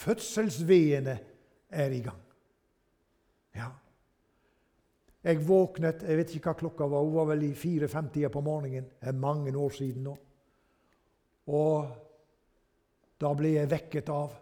Fødselsveene 0.00 1.14
er 1.70 1.94
i 1.94 2.02
gang. 2.08 2.26
Ja. 3.54 3.70
Jeg 5.22 5.46
våknet 5.46 6.02
jeg 6.02 6.18
vet 6.24 6.34
ikke 6.34 6.50
hva 6.50 6.56
klokka 6.64 6.90
var, 6.90 7.06
hun 7.06 7.20
var 7.20 7.30
vel 7.36 7.46
i 7.52 7.52
4.50 7.54 8.34
på 8.34 8.42
morgenen. 8.42 8.90
Det 8.98 9.14
er 9.14 9.22
mange 9.22 9.54
år 9.54 9.78
siden 9.78 10.10
nå. 10.10 10.18
Og 11.54 11.96
da 13.22 13.34
ble 13.38 13.54
jeg 13.60 13.70
vekket 13.70 14.10
av 14.10 14.34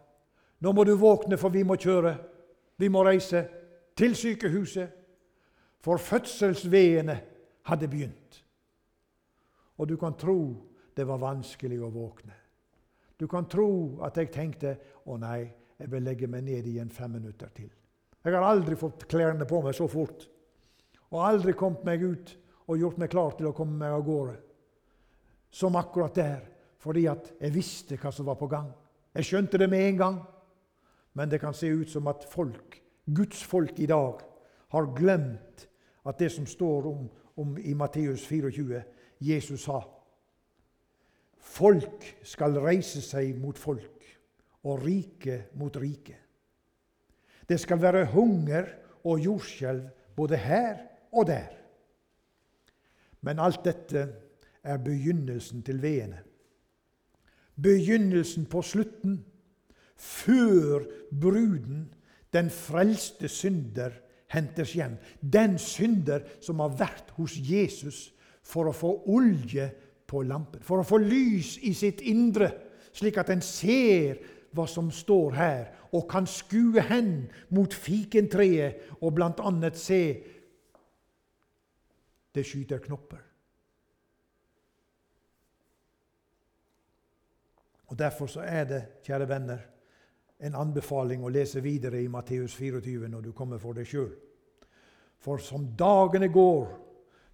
nå 0.60 0.72
må 0.72 0.84
du 0.84 0.94
våkne, 0.96 1.36
for 1.36 1.52
vi 1.52 1.62
må 1.66 1.76
kjøre. 1.80 2.14
Vi 2.76 2.88
må 2.88 3.04
reise 3.04 3.44
til 3.96 4.16
sykehuset. 4.16 4.88
For 5.84 6.00
fødselsveiene 6.02 7.16
hadde 7.68 7.88
begynt. 7.88 8.40
Og 9.76 9.88
du 9.88 9.96
kan 10.00 10.16
tro 10.18 10.38
det 10.96 11.04
var 11.04 11.20
vanskelig 11.20 11.78
å 11.84 11.92
våkne. 11.92 12.34
Du 13.16 13.26
kan 13.28 13.46
tro 13.48 14.00
at 14.04 14.16
jeg 14.16 14.32
tenkte 14.32 14.72
å 15.08 15.16
nei, 15.20 15.44
jeg 15.76 15.90
vil 15.92 16.04
legge 16.04 16.28
meg 16.28 16.44
ned 16.44 16.68
igjen 16.68 16.92
fem 16.92 17.12
minutter 17.18 17.52
til. 17.52 17.68
Jeg 18.24 18.34
har 18.34 18.44
aldri 18.44 18.76
fått 18.80 19.04
klærne 19.08 19.46
på 19.48 19.60
meg 19.64 19.76
så 19.76 19.86
fort. 19.88 20.24
Og 21.12 21.22
aldri 21.22 21.54
kommet 21.56 21.84
meg 21.86 22.02
ut 22.02 22.32
og 22.66 22.80
gjort 22.80 22.98
meg 22.98 23.12
klar 23.12 23.36
til 23.38 23.50
å 23.50 23.54
komme 23.56 23.76
meg 23.78 23.94
av 23.94 24.04
gårde. 24.04 24.36
Som 25.52 25.76
akkurat 25.78 26.16
der, 26.16 26.40
fordi 26.82 27.06
at 27.08 27.30
jeg 27.38 27.54
visste 27.54 28.00
hva 28.00 28.10
som 28.12 28.26
var 28.26 28.40
på 28.40 28.48
gang. 28.50 28.72
Jeg 29.16 29.28
skjønte 29.28 29.60
det 29.60 29.68
med 29.70 29.84
en 29.84 30.00
gang. 30.00 30.18
Men 31.16 31.30
det 31.32 31.40
kan 31.40 31.54
se 31.56 31.70
ut 31.72 31.90
som 31.90 32.06
at 32.12 32.24
folk, 32.28 32.82
Guds 33.06 33.44
folk 33.44 33.78
i 33.80 33.88
dag 33.88 34.20
har 34.68 34.88
glemt 34.96 35.68
at 36.06 36.18
det 36.20 36.28
som 36.32 36.46
står 36.46 36.88
om, 36.90 37.06
om 37.36 37.58
i 37.58 37.72
Matteus 37.74 38.26
24 38.28 38.82
Jesus 39.20 39.64
sa 39.64 39.80
Folk 41.46 42.04
skal 42.26 42.58
reise 42.60 43.00
seg 43.00 43.36
mot 43.38 43.58
folk, 43.58 44.02
og 44.66 44.82
rike 44.82 45.44
mot 45.54 45.76
rike. 45.78 46.16
Det 47.48 47.58
skal 47.62 47.78
være 47.80 48.08
hunger 48.10 48.66
og 49.06 49.22
jordskjelv 49.22 49.86
både 50.16 50.36
her 50.42 50.80
og 51.12 51.28
der. 51.30 51.54
Men 53.22 53.38
alt 53.38 53.62
dette 53.64 54.02
er 54.66 54.82
begynnelsen 54.82 55.62
til 55.62 55.78
veene. 55.82 56.18
Begynnelsen 57.62 58.48
på 58.50 58.62
slutten 58.62 59.20
før 59.96 60.84
bruden, 61.10 61.86
den 62.32 62.50
frelste 62.50 63.28
synder, 63.28 63.90
hentes 64.32 64.72
hjem. 64.76 64.96
Den 65.22 65.58
synder 65.58 66.24
som 66.42 66.60
har 66.60 66.74
vært 66.78 67.12
hos 67.16 67.36
Jesus 67.38 68.10
for 68.46 68.68
å 68.68 68.76
få 68.76 68.92
olje 69.12 69.68
på 70.06 70.22
lampen, 70.26 70.62
for 70.62 70.82
å 70.82 70.86
få 70.86 71.00
lys 71.02 71.56
i 71.66 71.72
sitt 71.74 72.02
indre, 72.06 72.50
slik 72.94 73.18
at 73.20 73.30
en 73.32 73.42
ser 73.44 74.20
hva 74.56 74.66
som 74.70 74.90
står 74.94 75.36
her, 75.36 75.64
og 75.92 76.08
kan 76.10 76.26
skue 76.28 76.82
hen 76.82 77.26
mot 77.54 77.72
fikentreet 77.72 78.98
og 79.00 79.14
bl.a. 79.16 79.70
se 79.76 80.02
det 82.36 82.44
skyter 82.44 82.82
knopper. 82.84 83.22
Og 87.86 87.98
Derfor 87.98 88.26
så 88.26 88.42
er 88.42 88.64
det, 88.66 88.82
kjære 89.06 89.28
venner, 89.30 89.60
en 90.38 90.54
anbefaling 90.54 91.24
å 91.24 91.32
lese 91.32 91.62
videre 91.64 92.02
i 92.02 92.10
Matteus 92.12 92.56
24 92.58 93.08
når 93.08 93.28
du 93.28 93.32
kommer 93.36 93.60
for 93.60 93.76
deg 93.76 93.88
sjøl. 93.88 94.10
For 95.22 95.40
som 95.40 95.70
dagene 95.78 96.28
går, 96.28 96.66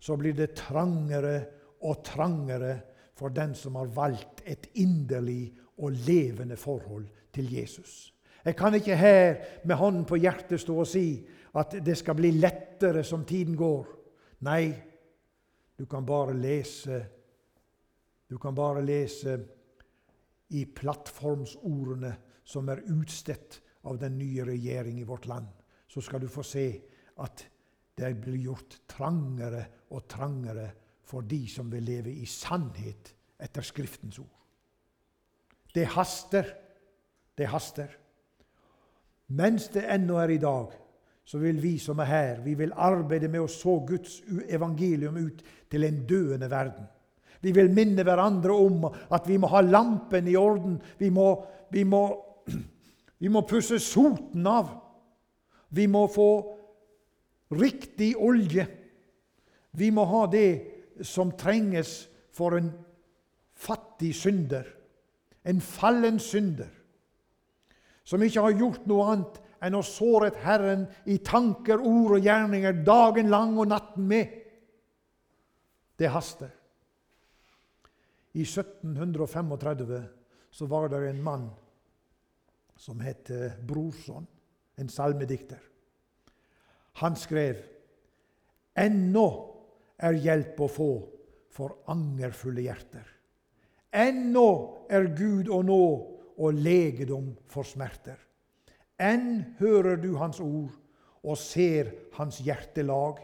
så 0.02 0.16
blir 0.18 0.36
det 0.38 0.54
trangere 0.58 1.36
og 1.82 2.02
trangere 2.06 2.76
for 3.18 3.34
den 3.34 3.54
som 3.58 3.76
har 3.78 3.90
valgt 3.94 4.42
et 4.46 4.70
inderlig 4.82 5.52
og 5.82 5.98
levende 6.06 6.56
forhold 6.56 7.06
til 7.34 7.50
Jesus. 7.54 8.12
Jeg 8.44 8.56
kan 8.58 8.74
ikke 8.74 8.96
her 8.96 9.34
med 9.64 9.76
hånden 9.76 10.04
på 10.06 10.18
hjertet 10.18 10.60
stå 10.60 10.78
og 10.82 10.88
si 10.90 11.22
at 11.58 11.76
det 11.84 11.94
skal 11.98 12.16
bli 12.18 12.32
lettere 12.34 13.04
som 13.06 13.26
tiden 13.28 13.56
går. 13.58 13.86
Nei, 14.46 14.72
du 15.78 15.86
kan 15.86 16.06
bare 16.06 16.34
lese 16.38 17.02
Du 18.32 18.38
kan 18.40 18.54
bare 18.54 18.80
lese 18.80 19.34
i 20.56 20.62
plattformsordene 20.64 22.14
som 22.44 22.68
er 22.68 22.84
utstedt 22.92 23.60
av 23.88 23.98
den 23.98 24.18
nye 24.18 24.44
regjering 24.46 25.00
i 25.00 25.06
vårt 25.06 25.26
land, 25.26 25.48
så 25.88 26.00
skal 26.00 26.22
du 26.22 26.28
få 26.30 26.44
se 26.46 26.66
at 27.22 27.44
det 27.98 28.12
blir 28.22 28.38
gjort 28.48 28.78
trangere 28.88 29.64
og 29.92 30.06
trangere 30.08 30.68
for 31.04 31.26
de 31.28 31.42
som 31.50 31.70
vil 31.72 31.84
leve 31.84 32.12
i 32.14 32.26
sannhet 32.26 33.12
etter 33.42 33.66
Skriftens 33.66 34.18
ord. 34.22 34.38
Det 35.74 35.84
haster. 35.94 36.46
Det 37.36 37.48
haster. 37.48 37.90
Mens 39.32 39.68
det 39.72 39.84
ennå 39.88 40.18
er 40.20 40.34
i 40.34 40.40
dag, 40.40 40.72
så 41.24 41.38
vil 41.38 41.60
vi 41.62 41.76
som 41.80 42.00
er 42.02 42.10
her, 42.10 42.40
vi 42.44 42.54
vil 42.58 42.74
arbeide 42.74 43.30
med 43.30 43.44
å 43.44 43.50
så 43.50 43.78
Guds 43.86 44.18
evangelium 44.50 45.16
ut 45.16 45.40
til 45.70 45.86
en 45.86 46.02
døende 46.08 46.50
verden. 46.50 46.88
Vi 47.42 47.54
vil 47.54 47.72
minne 47.74 48.04
hverandre 48.06 48.54
om 48.54 48.84
at 48.86 49.26
vi 49.26 49.38
må 49.40 49.48
ha 49.50 49.62
lampen 49.64 50.28
i 50.30 50.36
orden. 50.38 50.76
Vi 50.98 51.08
må, 51.10 51.26
vi 51.74 51.82
må 51.88 52.02
vi 53.22 53.30
må 53.30 53.44
pusse 53.46 53.78
soten 53.78 54.46
av. 54.50 54.72
Vi 55.70 55.86
må 55.86 56.08
få 56.10 56.28
riktig 57.54 58.16
olje. 58.18 58.66
Vi 59.78 59.90
må 59.94 60.04
ha 60.10 60.24
det 60.26 60.48
som 61.06 61.30
trenges 61.38 62.08
for 62.34 62.56
en 62.58 62.72
fattig 63.62 64.10
synder, 64.18 64.66
en 65.46 65.60
fallen 65.62 66.18
synder, 66.20 66.68
som 68.04 68.22
ikke 68.22 68.42
har 68.42 68.58
gjort 68.58 68.90
noe 68.90 69.06
annet 69.12 69.38
enn 69.62 69.78
å 69.78 69.84
såret 69.86 70.40
Herren 70.42 70.88
i 71.06 71.20
tanker, 71.22 71.78
ord 71.78 72.16
og 72.18 72.26
gjerninger 72.26 72.82
dagen 72.82 73.30
lang 73.30 73.54
og 73.54 73.70
natten 73.70 74.08
med. 74.10 74.34
Det 75.94 76.10
haster. 76.10 76.50
I 78.34 78.42
1735 78.42 80.02
så 80.50 80.66
var 80.66 80.90
det 80.90 81.04
en 81.06 81.22
mann 81.22 81.50
som 82.82 83.00
heter 83.00 83.52
Brorson, 83.62 84.26
en 84.74 84.88
salmedikter. 84.88 85.60
Han 86.92 87.16
skrev 87.16 87.60
Ennå 88.74 89.26
er 90.02 90.16
hjelp 90.18 90.60
å 90.64 90.68
få 90.72 90.90
for 91.52 91.76
angerfulle 91.92 92.64
hjerter. 92.64 93.04
Ennå 93.92 94.48
er 94.90 95.12
Gud 95.14 95.50
å 95.52 95.60
nå 95.62 95.84
og 96.32 96.58
legedom 96.58 97.28
for 97.52 97.68
smerter. 97.68 98.16
Enn 98.98 99.54
hører 99.60 100.00
du 100.00 100.16
Hans 100.16 100.40
ord 100.42 100.72
og 101.22 101.38
ser 101.38 101.92
Hans 102.16 102.40
hjertelag. 102.42 103.20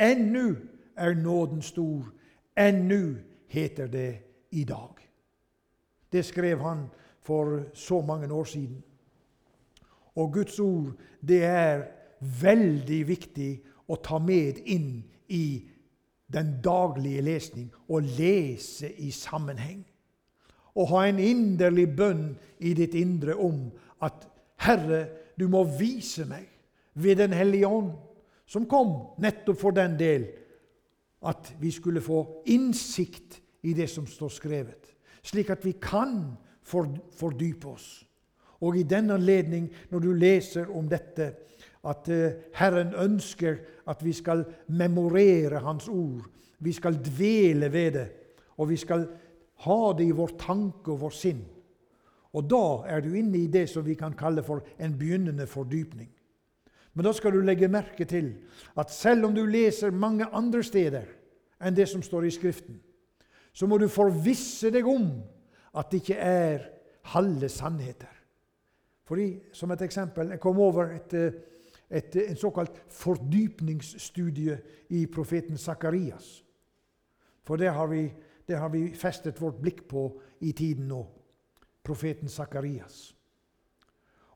Ennu 0.00 0.54
er 0.96 1.18
nåden 1.18 1.60
stor, 1.60 2.06
ennu 2.56 3.18
heter 3.50 3.90
det 3.92 4.12
i 4.56 4.64
dag. 4.64 4.96
Det 6.12 6.24
skrev 6.24 6.62
han 6.64 6.86
for 7.22 7.62
så 7.74 8.00
mange 8.00 8.32
år 8.32 8.44
siden. 8.44 8.82
Og 10.16 10.32
Guds 10.32 10.58
ord 10.60 10.92
det 11.20 11.44
er 11.44 11.84
veldig 12.20 13.00
viktig 13.08 13.50
å 13.90 13.98
ta 14.02 14.18
med 14.22 14.60
inn 14.68 15.00
i 15.28 15.44
den 16.30 16.56
daglige 16.62 17.22
lesning 17.26 17.70
og 17.88 18.06
lese 18.18 18.90
i 19.02 19.10
sammenheng. 19.14 19.82
Og 20.78 20.92
ha 20.92 21.06
en 21.08 21.18
inderlig 21.18 21.88
bønn 21.96 22.28
i 22.62 22.74
ditt 22.78 22.94
indre 22.94 23.34
om 23.34 23.66
at 24.02 24.26
Herre, 24.60 25.06
du 25.38 25.48
må 25.48 25.64
vise 25.64 26.26
meg 26.28 26.46
ved 26.94 27.16
Den 27.16 27.32
hellige 27.32 27.66
ånd, 27.66 27.94
som 28.46 28.66
kom 28.68 29.14
nettopp 29.22 29.58
for 29.60 29.74
den 29.74 29.96
del 29.98 30.26
at 31.26 31.52
vi 31.60 31.70
skulle 31.70 32.02
få 32.02 32.42
innsikt 32.50 33.38
i 33.62 33.72
det 33.76 33.88
som 33.90 34.06
står 34.08 34.32
skrevet, 34.32 34.88
slik 35.22 35.50
at 35.52 35.64
vi 35.64 35.76
kan 35.80 36.32
fordype 36.64 37.68
oss. 37.68 37.88
Og 38.60 38.76
i 38.76 38.82
den 38.84 39.10
anledning, 39.10 39.70
når 39.90 39.98
du 40.04 40.12
leser 40.12 40.68
om 40.76 40.88
dette, 40.88 41.32
at 41.88 42.08
eh, 42.12 42.36
Herren 42.54 42.92
ønsker 42.94 43.56
at 43.88 44.04
vi 44.04 44.12
skal 44.12 44.44
memorere 44.68 45.62
Hans 45.64 45.88
ord, 45.88 46.26
vi 46.60 46.72
skal 46.76 46.98
dvele 47.00 47.72
ved 47.72 47.92
det, 47.92 48.08
og 48.60 48.68
vi 48.68 48.76
skal 48.76 49.06
ha 49.64 49.80
det 49.96 50.06
i 50.08 50.16
vår 50.16 50.36
tanke 50.40 50.92
og 50.92 51.00
vår 51.06 51.16
sinn. 51.16 51.40
Og 52.36 52.46
da 52.46 52.64
er 52.86 53.00
du 53.02 53.14
inne 53.16 53.40
i 53.40 53.50
det 53.50 53.66
som 53.70 53.84
vi 53.86 53.96
kan 53.98 54.14
kalle 54.16 54.44
for 54.46 54.62
en 54.78 54.92
begynnende 54.98 55.48
fordypning. 55.50 56.10
Men 56.94 57.06
da 57.06 57.12
skal 57.16 57.32
du 57.32 57.40
legge 57.40 57.70
merke 57.70 58.04
til 58.04 58.32
at 58.78 58.92
selv 58.92 59.28
om 59.28 59.34
du 59.34 59.44
leser 59.46 59.94
mange 59.94 60.26
andre 60.26 60.62
steder 60.66 61.08
enn 61.60 61.76
det 61.76 61.88
som 61.90 62.02
står 62.02 62.26
i 62.26 62.32
Skriften, 62.34 62.80
så 63.52 63.66
må 63.66 63.78
du 63.78 63.88
forvisse 63.90 64.70
deg 64.70 64.86
om 64.86 65.08
at 65.74 65.90
det 65.90 66.02
ikke 66.02 66.14
er 66.14 66.66
halve 67.02 67.48
sannheter. 67.48 68.16
Fordi, 69.04 69.40
Som 69.52 69.70
et 69.70 69.82
eksempel 69.82 70.28
Jeg 70.28 70.40
kom 70.40 70.58
over 70.58 70.84
et, 70.84 71.14
et, 71.90 72.16
en 72.30 72.36
såkalt 72.36 72.84
fordypningsstudie 72.88 74.60
i 74.88 75.06
profeten 75.06 75.58
Sakarias. 75.58 76.44
For 77.42 77.56
det 77.56 77.72
har, 77.72 77.86
vi, 77.86 78.12
det 78.48 78.58
har 78.58 78.68
vi 78.68 78.94
festet 78.94 79.40
vårt 79.40 79.60
blikk 79.60 79.88
på 79.88 80.20
i 80.40 80.52
tiden 80.52 80.88
nå. 80.88 81.06
Profeten 81.84 82.28
Sakarias. 82.28 83.16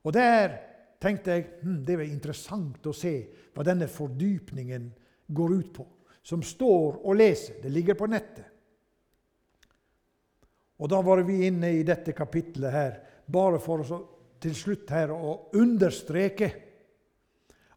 Og 0.03 0.13
der 0.13 0.57
tenkte 1.01 1.31
jeg 1.31 1.47
hm, 1.63 1.85
det 1.85 1.99
var 1.99 2.05
interessant 2.05 2.87
å 2.87 2.93
se 2.93 3.15
hva 3.55 3.63
denne 3.63 3.89
fordypningen 3.89 4.91
går 5.27 5.55
ut 5.55 5.73
på. 5.75 5.87
Som 6.23 6.43
står 6.43 7.03
og 7.05 7.17
leser. 7.17 7.61
Det 7.63 7.71
ligger 7.73 7.95
på 7.95 8.07
nettet. 8.07 8.54
Og 10.83 10.91
da 10.91 11.01
var 11.05 11.23
vi 11.27 11.45
inne 11.47 11.71
i 11.77 11.85
dette 11.87 12.13
kapitlet 12.17 12.75
her, 12.75 12.99
bare 13.27 13.61
for 13.63 13.85
å 13.85 14.01
til 14.45 14.57
slutt 14.57 14.91
her 14.93 15.13
å 15.15 15.37
understreke 15.57 16.51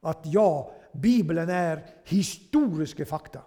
at 0.08 0.26
ja, 0.32 0.50
Bibelen 0.98 1.50
er 1.54 1.84
historiske 2.10 3.06
fakta. 3.08 3.44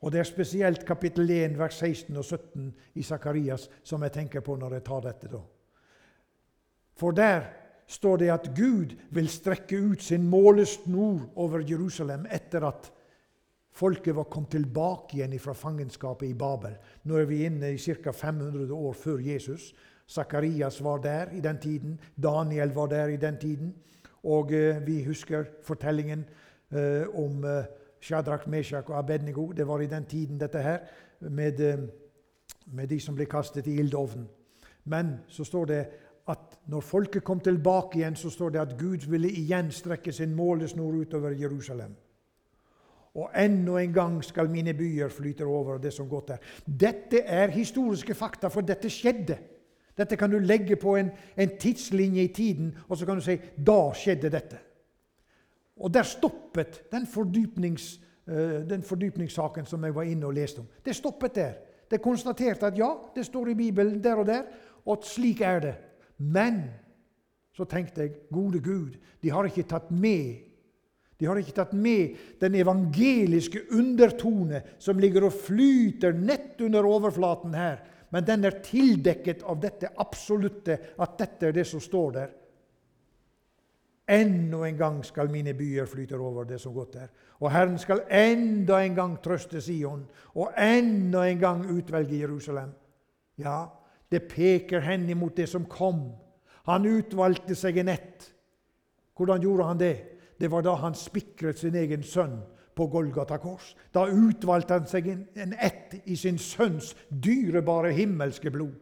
Og 0.00 0.12
det 0.12 0.22
er 0.22 0.28
spesielt 0.28 0.84
kapittel 0.88 1.28
1, 1.30 1.58
vers 1.60 1.76
16 1.76 2.16
og 2.16 2.24
17 2.24 2.68
i 2.96 3.04
Sakarias 3.04 3.68
som 3.84 4.02
jeg 4.02 4.14
tenker 4.14 4.44
på 4.44 4.56
når 4.56 4.78
jeg 4.78 4.86
tar 4.86 5.02
dette. 5.04 5.28
da. 5.28 5.42
For 6.96 7.16
der 7.16 7.44
står 7.90 8.22
det 8.22 8.30
at 8.32 8.48
Gud 8.56 8.96
vil 9.12 9.28
strekke 9.28 9.76
ut 9.76 10.02
sin 10.02 10.24
målesnor 10.30 11.28
over 11.36 11.62
Jerusalem 11.66 12.26
etter 12.30 12.64
at 12.70 12.90
Folket 13.72 14.16
var 14.16 14.24
kommet 14.30 14.50
tilbake 14.50 15.16
igjen 15.16 15.38
fra 15.38 15.54
fangenskapet 15.54 16.28
i 16.28 16.34
Babel. 16.34 16.74
Nå 17.04 17.16
er 17.20 17.28
vi 17.30 17.44
inne 17.46 17.72
i 17.72 17.78
ca. 17.78 18.12
500 18.12 18.74
år 18.74 18.92
før 18.92 19.18
Jesus. 19.22 19.72
Sakarias 20.06 20.80
var 20.82 20.98
der 20.98 21.30
i 21.32 21.40
den 21.40 21.58
tiden. 21.58 22.00
Daniel 22.16 22.74
var 22.74 22.86
der 22.86 23.08
i 23.08 23.16
den 23.16 23.38
tiden. 23.38 23.74
Og 24.24 24.52
eh, 24.52 24.86
vi 24.86 25.04
husker 25.04 25.44
fortellingen 25.62 26.24
eh, 26.72 27.06
om 27.14 27.44
eh, 27.44 27.64
Shadrach, 28.00 28.48
Meshach 28.48 28.90
og 28.90 28.98
Abednego. 28.98 29.52
Det 29.52 29.66
var 29.66 29.80
i 29.80 29.86
den 29.86 30.04
tiden, 30.04 30.40
dette 30.40 30.62
her, 30.62 30.78
med, 31.20 31.60
eh, 31.60 31.78
med 32.66 32.88
de 32.88 33.00
som 33.00 33.14
ble 33.14 33.26
kastet 33.26 33.66
i 33.66 33.78
ildovnen. 33.80 34.28
Men 34.84 35.18
så 35.28 35.44
står 35.44 35.64
det 35.64 35.86
at 36.28 36.58
når 36.66 36.80
folket 36.80 37.24
kom 37.24 37.40
tilbake 37.40 37.98
igjen, 37.98 38.16
så 38.16 38.30
står 38.30 38.50
det 38.50 38.60
at 38.60 38.78
Gud 38.78 39.06
ville 39.10 39.28
igjen 39.28 39.70
strekke 39.70 40.12
sin 40.12 40.34
målesnor 40.34 40.92
utover 40.92 41.30
Jerusalem. 41.30 41.96
Og 43.14 43.30
ennå 43.34 43.76
en 43.78 43.92
gang 43.92 44.18
skal 44.24 44.50
mine 44.50 44.74
byer 44.74 45.08
flyte 45.08 45.44
over 45.44 45.78
det 45.78 45.92
som 45.92 46.08
godt 46.08 46.30
er. 46.30 46.36
Dette 46.66 47.24
er 47.26 47.50
historiske 47.50 48.14
fakta, 48.14 48.48
for 48.48 48.60
dette 48.60 48.90
skjedde. 48.90 49.38
Dette 49.98 50.16
kan 50.16 50.30
du 50.30 50.38
legge 50.38 50.76
på 50.76 50.94
en, 50.96 51.10
en 51.36 51.56
tidslinje 51.60 52.22
i 52.22 52.32
tiden, 52.34 52.76
og 52.88 52.96
så 52.96 53.06
kan 53.06 53.18
du 53.18 53.24
si 53.24 53.36
da 53.66 53.80
skjedde 53.96 54.30
dette. 54.30 54.60
Og 55.80 55.94
der 55.94 56.06
stoppet 56.06 56.82
den, 56.92 57.06
fordypnings, 57.06 58.00
uh, 58.30 58.62
den 58.68 58.82
fordypningssaken 58.82 59.66
som 59.66 59.84
jeg 59.84 59.94
var 59.94 60.08
inne 60.08 60.26
og 60.26 60.36
leste 60.36 60.62
om. 60.62 60.68
Det 60.84 60.96
stoppet 60.96 61.34
der. 61.34 61.52
Det 61.90 62.02
konstaterte 62.02 62.66
at 62.66 62.78
ja, 62.78 62.92
det 63.16 63.26
står 63.26 63.48
i 63.48 63.54
Bibelen 63.54 64.04
der 64.04 64.14
og 64.14 64.26
der, 64.26 64.42
og 64.86 65.02
slik 65.04 65.40
er 65.40 65.60
det. 65.60 65.74
Men 66.18 66.62
så 67.52 67.64
tenkte 67.64 68.00
jeg, 68.00 68.10
gode 68.32 68.60
Gud, 68.60 68.94
de 69.22 69.30
har 69.30 69.44
ikke 69.44 69.66
tatt 69.68 69.90
med 69.90 70.49
de 71.20 71.28
har 71.28 71.36
ikke 71.36 71.52
tatt 71.52 71.72
med 71.76 72.16
den 72.40 72.54
evangeliske 72.56 73.66
undertone 73.76 74.62
som 74.80 75.00
ligger 75.00 75.26
og 75.28 75.36
flyter 75.36 76.14
nett 76.16 76.60
under 76.64 76.86
overflaten 76.88 77.52
her. 77.52 77.82
Men 78.08 78.24
den 78.24 78.46
er 78.48 78.62
tildekket 78.64 79.42
av 79.44 79.58
dette 79.60 79.90
absolutte, 80.00 80.78
at 80.96 81.18
dette 81.20 81.50
er 81.50 81.52
det 81.54 81.66
som 81.68 81.82
står 81.84 82.14
der. 82.14 82.30
Enda 84.10 84.64
en 84.66 84.78
gang 84.78 85.02
skal 85.06 85.28
mine 85.30 85.52
byer 85.54 85.86
flyte 85.86 86.16
over 86.18 86.48
det 86.48 86.58
som 86.58 86.72
godt 86.74 86.96
er. 86.98 87.10
Og 87.38 87.52
Herren 87.52 87.76
skal 87.78 88.00
enda 88.08 88.80
en 88.82 88.96
gang 88.96 89.18
trøste 89.22 89.60
Sion, 89.62 90.02
og 90.34 90.56
enda 90.58 91.26
en 91.28 91.42
gang 91.44 91.66
utvelge 91.68 92.18
Jerusalem. 92.18 92.72
Ja, 93.38 93.68
det 94.10 94.24
peker 94.32 94.82
hen 94.88 95.04
imot 95.12 95.36
det 95.36 95.46
som 95.52 95.68
kom. 95.68 96.08
Han 96.66 96.88
utvalgte 96.88 97.54
seg 97.54 97.78
en 97.84 97.92
ett. 97.92 98.26
Hvordan 99.14 99.44
gjorde 99.44 99.68
han 99.68 99.84
det? 99.84 99.94
Det 100.40 100.50
var 100.50 100.64
da 100.64 100.74
han 100.80 100.96
spikret 100.96 101.58
sin 101.58 101.76
egen 101.76 102.02
sønn 102.02 102.38
på 102.76 102.86
Golgata 102.86 103.36
kors. 103.38 103.74
Da 103.92 104.06
utvalgte 104.08 104.78
han 104.78 104.86
seg 104.88 105.10
en, 105.12 105.52
ett 105.52 105.98
i 106.08 106.16
sin 106.16 106.38
sønns 106.40 106.94
dyrebare 107.10 107.92
himmelske 107.92 108.50
blod. 108.50 108.72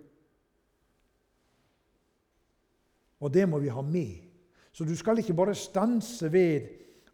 Og 3.18 3.34
det 3.34 3.48
må 3.50 3.58
vi 3.58 3.72
ha 3.74 3.82
med. 3.82 4.28
Så 4.72 4.86
du 4.86 4.94
skal 4.96 5.18
ikke 5.18 5.34
bare 5.34 5.56
stanse 5.58 6.30
ved 6.32 6.68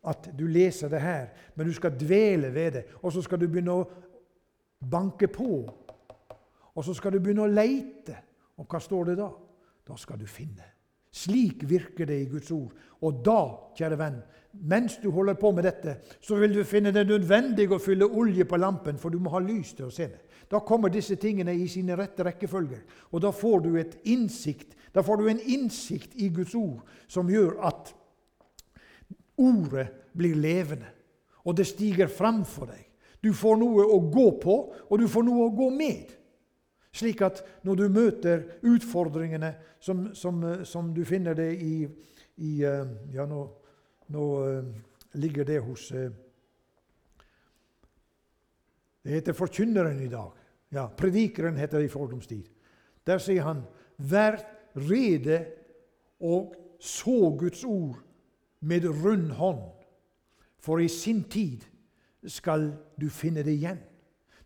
at 0.05 0.29
du 0.37 0.45
leser 0.47 0.93
det 0.93 1.01
her, 1.01 1.31
men 1.57 1.67
du 1.67 1.73
skal 1.73 1.97
dvele 1.97 2.53
ved 2.53 2.73
det. 2.73 2.85
Og 3.01 3.13
så 3.13 3.23
skal 3.25 3.41
du 3.41 3.49
begynne 3.49 3.79
å 3.79 3.89
banke 4.91 5.31
på. 5.33 5.63
Og 6.75 6.85
så 6.85 6.93
skal 6.93 7.15
du 7.15 7.23
begynne 7.23 7.47
å 7.47 7.55
leite. 7.55 8.19
Og 8.61 8.69
hva 8.69 8.83
står 8.83 9.09
det 9.09 9.19
da? 9.23 9.31
Da 9.89 9.97
skal 9.97 10.21
du 10.21 10.29
finne. 10.29 10.74
Slik 11.15 11.63
virker 11.71 12.09
det 12.11 12.17
i 12.25 12.31
Guds 12.31 12.51
ord. 12.51 12.73
Og 13.07 13.21
da, 13.25 13.39
kjære 13.79 13.99
venn, 14.01 14.21
mens 14.67 14.97
du 15.03 15.11
holder 15.15 15.37
på 15.39 15.53
med 15.55 15.67
dette, 15.67 15.97
så 16.23 16.39
vil 16.41 16.55
du 16.55 16.63
finne 16.67 16.93
det 16.95 17.07
nødvendig 17.07 17.69
å 17.71 17.81
fylle 17.83 18.07
olje 18.07 18.47
på 18.49 18.59
lampen, 18.59 18.99
for 18.99 19.15
du 19.15 19.21
må 19.23 19.31
ha 19.35 19.43
lys 19.43 19.75
til 19.79 19.89
å 19.89 19.95
se 19.95 20.09
det. 20.11 20.23
Da 20.51 20.61
kommer 20.67 20.93
disse 20.93 21.17
tingene 21.21 21.55
i 21.57 21.69
sine 21.71 21.97
rette 21.99 22.27
rekkefølger. 22.27 22.83
Og 23.13 23.23
da 23.25 23.31
får 23.35 23.63
du 23.65 23.77
et 23.81 23.95
innsikt, 24.11 24.75
da 24.95 25.03
får 25.03 25.23
du 25.23 25.31
en 25.31 25.41
innsikt 25.41 26.19
i 26.23 26.31
Guds 26.35 26.55
ord 26.59 26.83
som 27.11 27.31
gjør 27.31 27.57
at 27.67 27.95
ordet 29.41 29.89
blir 30.15 30.37
levende, 30.39 30.91
og 31.45 31.57
det 31.59 31.67
stiger 31.69 32.11
fram 32.11 32.45
for 32.49 32.71
deg. 32.71 32.83
Du 33.25 33.33
får 33.35 33.57
noe 33.61 33.87
å 33.89 33.99
gå 34.13 34.29
på, 34.43 34.59
og 34.91 35.01
du 35.01 35.07
får 35.11 35.25
noe 35.27 35.49
å 35.49 35.55
gå 35.57 35.71
med. 35.75 36.13
Slik 36.95 37.23
at 37.27 37.43
når 37.67 37.79
du 37.79 37.85
møter 37.91 38.45
utfordringene 38.63 39.51
som, 39.83 40.07
som, 40.15 40.41
som 40.65 40.93
du 40.95 41.03
finner 41.09 41.35
det 41.35 41.51
i, 41.59 41.87
i 42.39 42.53
eh, 42.63 42.93
Ja, 43.15 43.27
nå, 43.27 43.41
nå, 44.15 44.27
eh, 44.47 44.69
ligger 45.19 45.49
det 45.49 45.59
hos 45.67 45.89
eh, 45.91 46.13
Det 49.05 49.19
heter 49.19 49.37
Forkynneren 49.37 49.99
i 50.01 50.09
dag. 50.09 50.33
Ja, 50.73 50.87
Predikeren 50.89 51.59
heter 51.61 51.83
det 51.83 51.91
i 51.91 51.93
fordomstid. 51.93 52.47
Der 53.05 53.21
sier 53.21 53.45
han 53.45 53.67
Vær 53.99 54.39
rede 54.75 55.43
og 56.25 56.55
så 56.81 57.35
Guds 57.39 57.65
ord 57.65 57.99
med 58.65 58.87
rund 58.89 59.35
hånd. 59.37 59.67
For 60.59 60.81
i 60.81 60.89
sin 60.89 61.25
tid 61.29 61.67
skal 62.25 62.71
du 62.97 63.11
finne 63.13 63.45
det 63.45 63.59
igjen. 63.59 63.83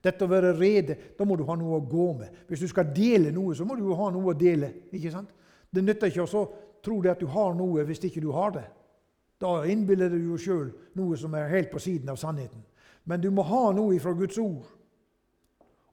Dette 0.09 0.25
å 0.25 0.31
være 0.31 0.55
rede, 0.57 0.97
da 1.19 1.27
må 1.29 1.37
du 1.37 1.45
ha 1.49 1.57
noe 1.59 1.79
å 1.79 1.85
gå 1.85 2.07
med. 2.23 2.45
Hvis 2.49 2.65
du 2.65 2.71
skal 2.71 2.89
dele 2.97 3.33
noe, 3.35 3.55
så 3.57 3.67
må 3.69 3.77
du 3.77 3.85
jo 3.85 3.99
ha 3.99 4.09
noe 4.15 4.33
å 4.33 4.39
dele. 4.39 4.73
ikke 4.93 5.13
sant? 5.13 5.35
Det 5.71 5.85
nytter 5.85 6.09
ikke 6.09 6.25
å 6.25 6.45
tro 6.85 6.99
at 7.11 7.21
du 7.21 7.29
har 7.29 7.55
noe 7.59 7.85
hvis 7.85 8.01
ikke 8.09 8.25
du 8.25 8.31
har 8.33 8.55
det. 8.57 8.65
Da 9.39 9.63
innbiller 9.71 10.11
du 10.11 10.19
jo 10.19 10.39
sjøl 10.41 10.71
noe 10.99 11.19
som 11.19 11.35
er 11.39 11.51
helt 11.53 11.71
på 11.71 11.83
siden 11.83 12.11
av 12.11 12.19
sannheten. 12.19 12.65
Men 13.05 13.21
du 13.23 13.31
må 13.31 13.45
ha 13.47 13.69
noe 13.77 13.99
fra 14.03 14.15
Guds 14.17 14.39
ord. 14.43 14.67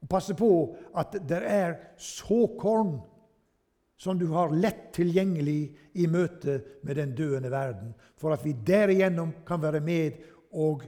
Og 0.01 0.09
passe 0.09 0.35
på 0.37 0.49
at 0.97 1.17
det 1.27 1.41
er 1.49 1.77
såkorn 2.01 2.97
som 3.97 4.19
du 4.19 4.27
har 4.33 4.51
lett 4.51 4.89
tilgjengelig 4.95 5.61
i 6.01 6.07
møte 6.11 6.59
med 6.83 6.99
den 6.99 7.13
døende 7.15 7.51
verden, 7.51 7.93
for 8.19 8.35
at 8.35 8.43
vi 8.43 8.55
derigjennom 8.67 9.31
kan 9.47 9.61
være 9.63 9.79
med 9.81 10.19
og 10.51 10.83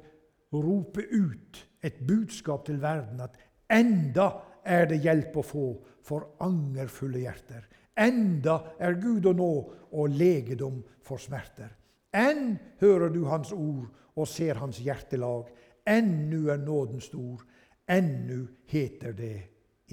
rope 0.52 1.06
ut 1.12 1.67
et 1.84 2.00
budskap 2.08 2.66
til 2.66 2.82
verden 2.82 3.22
at 3.24 3.38
enda 3.72 4.30
er 4.66 4.88
det 4.90 5.02
hjelp 5.04 5.38
å 5.38 5.46
få 5.46 5.68
for 6.08 6.38
angerfulle 6.44 7.22
hjerter. 7.26 7.68
Enda 7.98 8.60
er 8.80 9.00
Gud 9.02 9.26
å 9.26 9.34
nå 9.36 9.52
og 9.92 10.18
legedom 10.18 10.82
for 11.06 11.22
smerter. 11.22 11.72
Enn 12.14 12.56
hører 12.82 13.12
du 13.14 13.24
Hans 13.28 13.54
ord 13.56 13.88
og 14.18 14.30
ser 14.30 14.60
Hans 14.62 14.82
hjertelag. 14.84 15.50
Ennu 15.88 16.50
er 16.52 16.62
nåden 16.62 17.02
stor. 17.02 17.44
Ennu 17.88 18.46
heter 18.68 19.16
det 19.18 19.38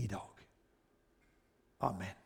i 0.02 0.06
dag. 0.10 0.44
Amen. 1.84 2.23